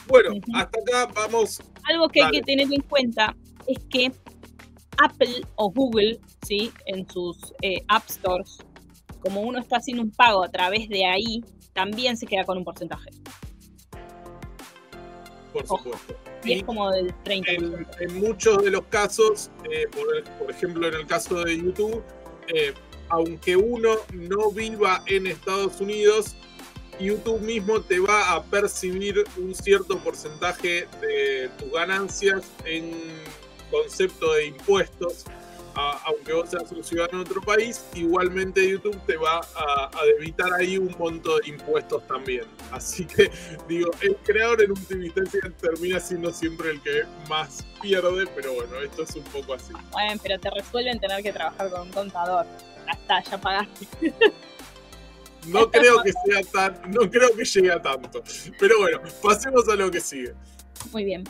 Bueno, 0.07 0.31
hasta 0.55 0.79
acá 0.79 1.11
vamos. 1.13 1.61
Algo 1.83 2.09
que 2.09 2.23
hay 2.23 2.31
que 2.31 2.41
tener 2.41 2.67
en 2.71 2.81
cuenta 2.81 3.35
es 3.67 3.77
que 3.89 4.11
Apple 4.97 5.45
o 5.55 5.71
Google, 5.71 6.19
¿sí? 6.45 6.71
en 6.85 7.09
sus 7.09 7.37
eh, 7.61 7.83
App 7.87 8.09
Stores, 8.09 8.57
como 9.21 9.41
uno 9.41 9.59
está 9.59 9.77
haciendo 9.77 10.03
un 10.03 10.11
pago 10.11 10.43
a 10.43 10.49
través 10.49 10.89
de 10.89 11.05
ahí, 11.05 11.43
también 11.73 12.17
se 12.17 12.25
queda 12.25 12.43
con 12.43 12.57
un 12.57 12.63
porcentaje. 12.63 13.09
Por 15.67 15.79
supuesto. 15.79 16.15
Y, 16.43 16.53
es 16.53 16.63
como 16.63 16.91
del 16.91 17.13
30%. 17.23 17.87
En, 17.99 18.19
muchos 18.19 18.63
de 18.63 18.71
los 18.71 18.83
casos, 18.85 19.51
eh, 19.69 19.87
por, 20.39 20.49
ejemplo 20.49 20.87
en 20.87 20.93
el 20.95 21.07
caso 21.07 21.43
de 21.43 21.57
YouTube, 21.57 22.03
eh, 22.47 22.73
aunque 23.09 23.55
uno 23.55 23.95
no 24.13 24.51
viva 24.51 25.03
en 25.07 25.27
Estados 25.27 25.81
Unidos, 25.81 26.35
YouTube 26.99 27.41
mismo 27.41 27.81
te 27.81 27.99
va 27.99 28.33
a 28.33 28.43
percibir 28.43 29.23
un 29.37 29.55
cierto 29.55 29.97
porcentaje 29.99 30.87
de 31.01 31.49
tus 31.57 31.71
ganancias 31.71 32.43
en 32.65 32.91
concepto 33.71 34.33
de 34.33 34.47
impuestos 34.47 35.25
aunque 35.75 36.33
vos 36.33 36.49
seas 36.49 36.71
un 36.71 36.83
ciudadano 36.83 37.23
de 37.23 37.29
otro 37.29 37.41
país, 37.41 37.85
igualmente 37.95 38.67
YouTube 38.67 38.99
te 39.05 39.17
va 39.17 39.41
a, 39.55 39.89
debitar 40.17 40.51
ahí 40.53 40.77
un 40.77 40.95
monto 40.97 41.37
de 41.39 41.49
impuestos 41.49 42.05
también. 42.07 42.45
Así 42.71 43.05
que, 43.05 43.31
digo, 43.67 43.91
el 44.01 44.15
creador 44.17 44.63
en 44.63 44.71
última 44.71 45.05
instancia 45.05 45.41
termina 45.61 45.99
siendo 45.99 46.31
siempre 46.31 46.71
el 46.71 46.81
que 46.81 47.03
más 47.27 47.65
pierde, 47.81 48.27
pero 48.35 48.53
bueno, 48.53 48.79
esto 48.79 49.03
es 49.03 49.15
un 49.15 49.23
poco 49.25 49.53
así. 49.53 49.73
Bueno, 49.91 50.19
pero 50.21 50.39
te 50.39 50.49
resuelven 50.49 50.99
tener 50.99 51.21
que 51.23 51.33
trabajar 51.33 51.69
con 51.69 51.81
un 51.81 51.91
contador. 51.91 52.45
Ya 52.85 52.93
está, 52.93 53.23
ya 53.23 53.37
pagaste. 53.37 53.87
No 55.47 55.71
creo 55.71 56.03
que 56.03 56.11
sea 56.11 56.41
tan, 56.51 56.91
no 56.91 57.09
creo 57.09 57.33
que 57.35 57.45
llegue 57.45 57.71
a 57.71 57.81
tanto. 57.81 58.21
Pero 58.59 58.79
bueno, 58.79 58.99
pasemos 59.23 59.67
a 59.69 59.75
lo 59.75 59.89
que 59.89 60.01
sigue. 60.01 60.33
Muy 60.91 61.05
bien. 61.05 61.23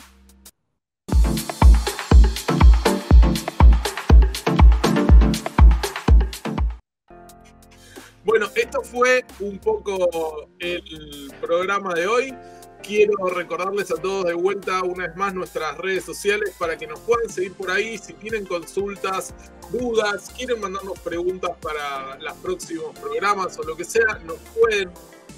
Bueno, 8.25 8.49
esto 8.53 8.81
fue 8.81 9.25
un 9.39 9.59
poco 9.59 10.49
el 10.59 11.31
programa 11.39 11.93
de 11.93 12.07
hoy. 12.07 12.35
Quiero 12.83 13.13
recordarles 13.27 13.91
a 13.91 13.95
todos 13.95 14.25
de 14.25 14.33
vuelta 14.33 14.83
una 14.83 15.07
vez 15.07 15.15
más 15.15 15.33
nuestras 15.33 15.77
redes 15.77 16.03
sociales 16.03 16.53
para 16.57 16.77
que 16.77 16.85
nos 16.85 16.99
puedan 17.01 17.29
seguir 17.29 17.53
por 17.53 17.71
ahí. 17.71 17.97
Si 17.97 18.13
tienen 18.13 18.45
consultas, 18.45 19.33
dudas, 19.71 20.31
quieren 20.35 20.59
mandarnos 20.59 20.99
preguntas 20.99 21.51
para 21.61 22.17
los 22.17 22.33
próximos 22.37 22.97
programas 22.99 23.57
o 23.57 23.63
lo 23.63 23.75
que 23.75 23.85
sea, 23.85 24.19
nos 24.25 24.37
pueden 24.57 24.91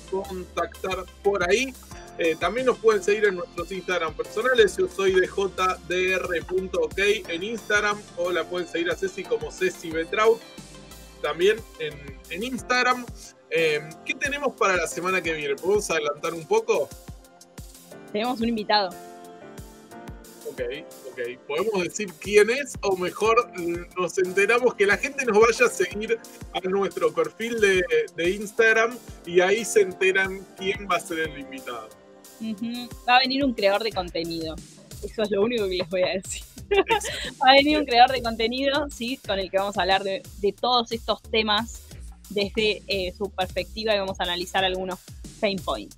contactar 0.10 1.06
por 1.24 1.48
ahí. 1.48 1.74
Eh, 2.18 2.36
también 2.40 2.66
nos 2.66 2.78
pueden 2.80 3.04
seguir 3.04 3.26
en 3.26 3.36
nuestros 3.36 3.72
Instagram 3.72 4.14
personales. 4.16 4.76
Yo 4.78 4.88
soy 4.88 5.14
de 5.20 5.28
en 7.28 7.44
Instagram 7.44 8.00
o 8.18 8.32
la 8.32 8.44
pueden 8.44 8.68
seguir 8.68 8.90
a 8.92 8.96
Ceci 8.96 9.24
como 9.24 9.52
Ceci 9.52 9.92
Betraut 9.92 10.40
también 11.22 11.58
en, 11.80 12.44
Instagram. 12.44 13.06
Em, 13.50 13.90
¿Qué 14.06 14.14
tenemos 14.14 14.56
para 14.56 14.76
la 14.76 14.88
semana 14.88 15.22
que 15.22 15.34
viene? 15.34 15.56
¿Podemos 15.56 15.90
adelantar 15.90 16.34
un 16.34 16.46
poco? 16.46 16.90
Tenemos 18.12 18.40
un 18.40 18.50
invitado. 18.50 18.90
Ok, 20.50 20.62
ok. 21.12 21.20
¿Podemos 21.48 21.84
decir 21.84 22.12
quién 22.20 22.50
es? 22.50 22.74
O 22.82 22.98
mejor 22.98 23.52
nos 23.98 24.18
enteramos 24.18 24.74
que 24.76 24.86
la 24.86 24.98
gente 24.98 25.26
nos 25.26 25.40
vaya 25.40 25.66
a 25.66 25.70
seguir 25.70 26.20
a 26.54 26.60
nuestro 26.68 27.14
perfil 27.14 27.58
de, 27.60 28.30
Instagram 28.30 28.98
y 29.26 29.40
ahí 29.40 29.64
se 29.64 29.82
enteran 29.82 30.46
quién 30.58 30.88
va 30.90 30.98
a 30.98 31.00
ser 31.00 31.20
el 31.20 31.40
invitado. 31.40 31.90
Va 33.08 33.18
a 33.18 33.20
venir 33.20 33.46
un 33.46 33.54
creador 33.54 33.84
de 33.84 33.92
contenido. 33.92 34.56
Eso 35.04 35.24
es 35.24 35.32
lo 35.32 35.42
único 35.42 35.68
que 35.68 35.78
les 35.78 35.90
voy 35.90 36.04
a 36.04 36.14
decir. 36.14 36.44
Va 37.44 37.52
a 37.52 37.54
venir 37.54 37.78
un 37.78 37.86
creador 37.86 38.12
de 38.12 38.22
contenido, 38.22 38.88
sí, 38.90 39.18
con 39.26 39.40
el 39.40 39.50
que 39.50 39.58
vamos 39.58 39.78
a 39.78 39.82
hablar 39.82 40.04
de, 40.04 40.22
todos 40.60 40.92
estos 40.92 41.22
temas 41.24 41.84
desde 42.30 42.82
eh, 42.88 43.14
su 43.18 43.30
perspectiva 43.30 43.94
y 43.96 44.00
vamos 44.00 44.20
a 44.20 44.24
analizar 44.24 44.64
algunos 44.64 45.00
pain 45.40 45.60
points. 45.60 45.98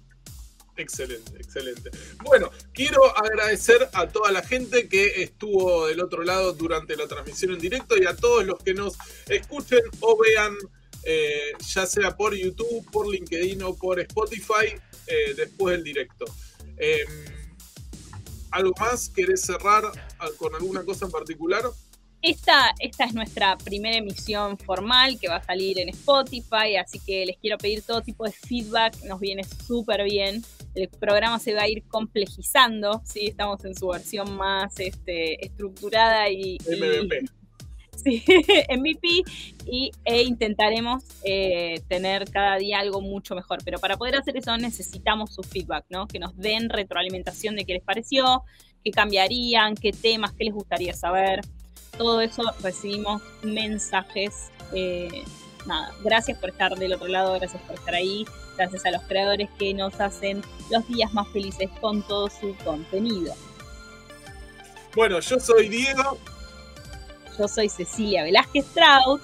Excelente, 0.76 1.32
excelente. 1.36 1.91
Bueno, 2.24 2.49
quiero 2.74 3.06
agradecer 3.16 3.88
a 3.93 4.08
toda 4.08 4.32
la 4.32 4.41
gente 4.41 4.88
que 4.88 5.22
estuvo 5.22 5.86
del 5.86 6.01
otro 6.01 6.24
lado 6.24 6.54
durante 6.54 6.95
la 6.95 7.08
transmisión 7.08 7.54
en 7.54 7.60
directo 7.60 7.95
y 7.95 8.06
a 8.06 8.16
todos 8.16 8.43
los 8.43 8.58
que 8.64 8.74
nos 8.74 8.97
escuchen 9.28 9.82
o 9.99 10.18
vean, 10.18 10.56
eh, 11.04 11.51
ya 11.68 11.86
sea 11.86 12.16
por 12.18 12.34
YouTube, 12.34 12.89
por 12.91 13.08
LinkedIn 13.08 13.62
o 13.62 13.76
por 13.76 13.99
Spotify, 13.99 14.74
eh, 15.06 15.34
después 15.36 15.76
del 15.76 15.84
directo. 15.84 16.26
Em, 16.78 17.42
¿Algo 18.54 18.72
más? 18.80 19.10
¿Querés 19.10 19.41
cerrar 19.41 19.84
con 20.38 20.54
alguna 20.54 20.84
cosa 20.84 21.06
en 21.06 21.12
particular? 21.12 21.64
Esta, 22.22 22.74
esta 22.80 23.04
es 23.06 23.14
nuestra 23.14 23.58
primera 23.58 23.97
emisión 23.97 24.58
formal 24.60 25.20
que 25.20 25.28
va 25.28 25.38
a 25.38 25.43
salir 25.43 25.80
en 25.80 25.89
Spotify, 25.89 26.78
así 26.80 26.99
que 26.99 27.26
les 27.26 27.38
quiero 27.38 27.58
pedir 27.58 27.82
todo 27.82 28.01
tipo 28.01 28.24
de 28.26 28.32
feedback, 28.32 29.04
nos 29.06 29.20
viene 29.20 29.43
súper 29.43 30.04
bien. 30.04 30.43
El 30.76 30.88
programa 30.88 31.39
se 31.39 31.54
va 31.54 31.64
a 31.64 31.68
ir 31.68 31.84
complejizando, 31.88 33.01
¿sí? 33.04 33.28
estamos 33.28 33.66
en 33.66 33.76
su 33.76 33.88
versión 33.88 34.38
más 34.38 34.80
este, 34.80 35.43
estructurada 35.43 36.30
y, 36.30 36.60
MVP. 36.60 37.26
sí, 38.04 38.24
MVP 38.70 39.24
y, 39.66 39.91
e 40.04 40.24
intentaremos 40.24 41.04
eh, 41.24 41.82
tener 41.88 42.30
cada 42.30 42.58
día 42.58 42.80
algo 42.80 43.01
mucho 43.01 43.36
mejor. 43.36 43.60
Pero 43.64 43.80
para 43.80 43.97
poder 43.97 44.16
hacer 44.16 44.38
eso 44.38 44.58
necesitamos 44.58 45.34
su 45.34 45.43
feedback, 45.43 45.86
¿no? 45.89 46.08
Que 46.08 46.20
nos 46.20 46.36
den 46.38 46.70
retroalimentación 46.70 47.56
de 47.56 47.66
qué 47.66 47.74
les 47.74 47.84
pareció, 47.84 48.43
qué 48.84 48.91
cambiarían, 48.91 49.76
qué 49.76 49.91
temas, 49.91 50.34
qué 50.34 50.45
les 50.45 50.54
gustaría 50.54 50.93
saber. 50.93 51.41
Todo 51.97 52.22
eso 52.22 52.43
recibimos 52.62 53.22
mensajes. 53.43 54.51
Eh, 54.74 55.24
nada, 55.66 55.93
gracias 56.04 56.38
por 56.39 56.49
estar 56.49 56.76
del 56.78 56.93
otro 56.93 57.08
lado, 57.08 57.34
gracias 57.36 57.62
por 57.64 57.76
estar 57.76 57.95
ahí, 57.95 58.26
gracias 58.58 58.86
a 58.86 58.91
los 58.91 59.04
creadores 59.04 59.49
que 59.58 59.74
nos 59.74 59.99
hacen 60.01 60.41
los 60.72 60.88
días 60.88 61.14
más 61.14 61.28
felices 61.30 61.70
con 61.80 62.01
todo 62.08 62.30
su 62.30 62.56
contenido. 62.64 63.34
Bueno, 64.95 65.20
yo 65.20 65.39
soy 65.39 65.70
Diego. 65.70 66.20
Yo 67.38 67.47
soy 67.47 67.69
Cecilia 67.69 68.23
Velázquez 68.23 68.65
Trout. 68.73 69.21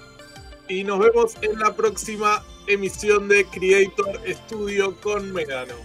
Y 0.67 0.83
nos 0.83 0.99
vemos 0.99 1.33
en 1.41 1.59
la 1.59 1.75
próxima 1.75 2.43
emisión 2.67 3.27
de 3.27 3.45
Creator 3.45 4.19
Studio 4.27 4.95
con 5.01 5.31
Megano. 5.33 5.75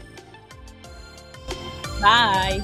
Bye. 2.01 2.63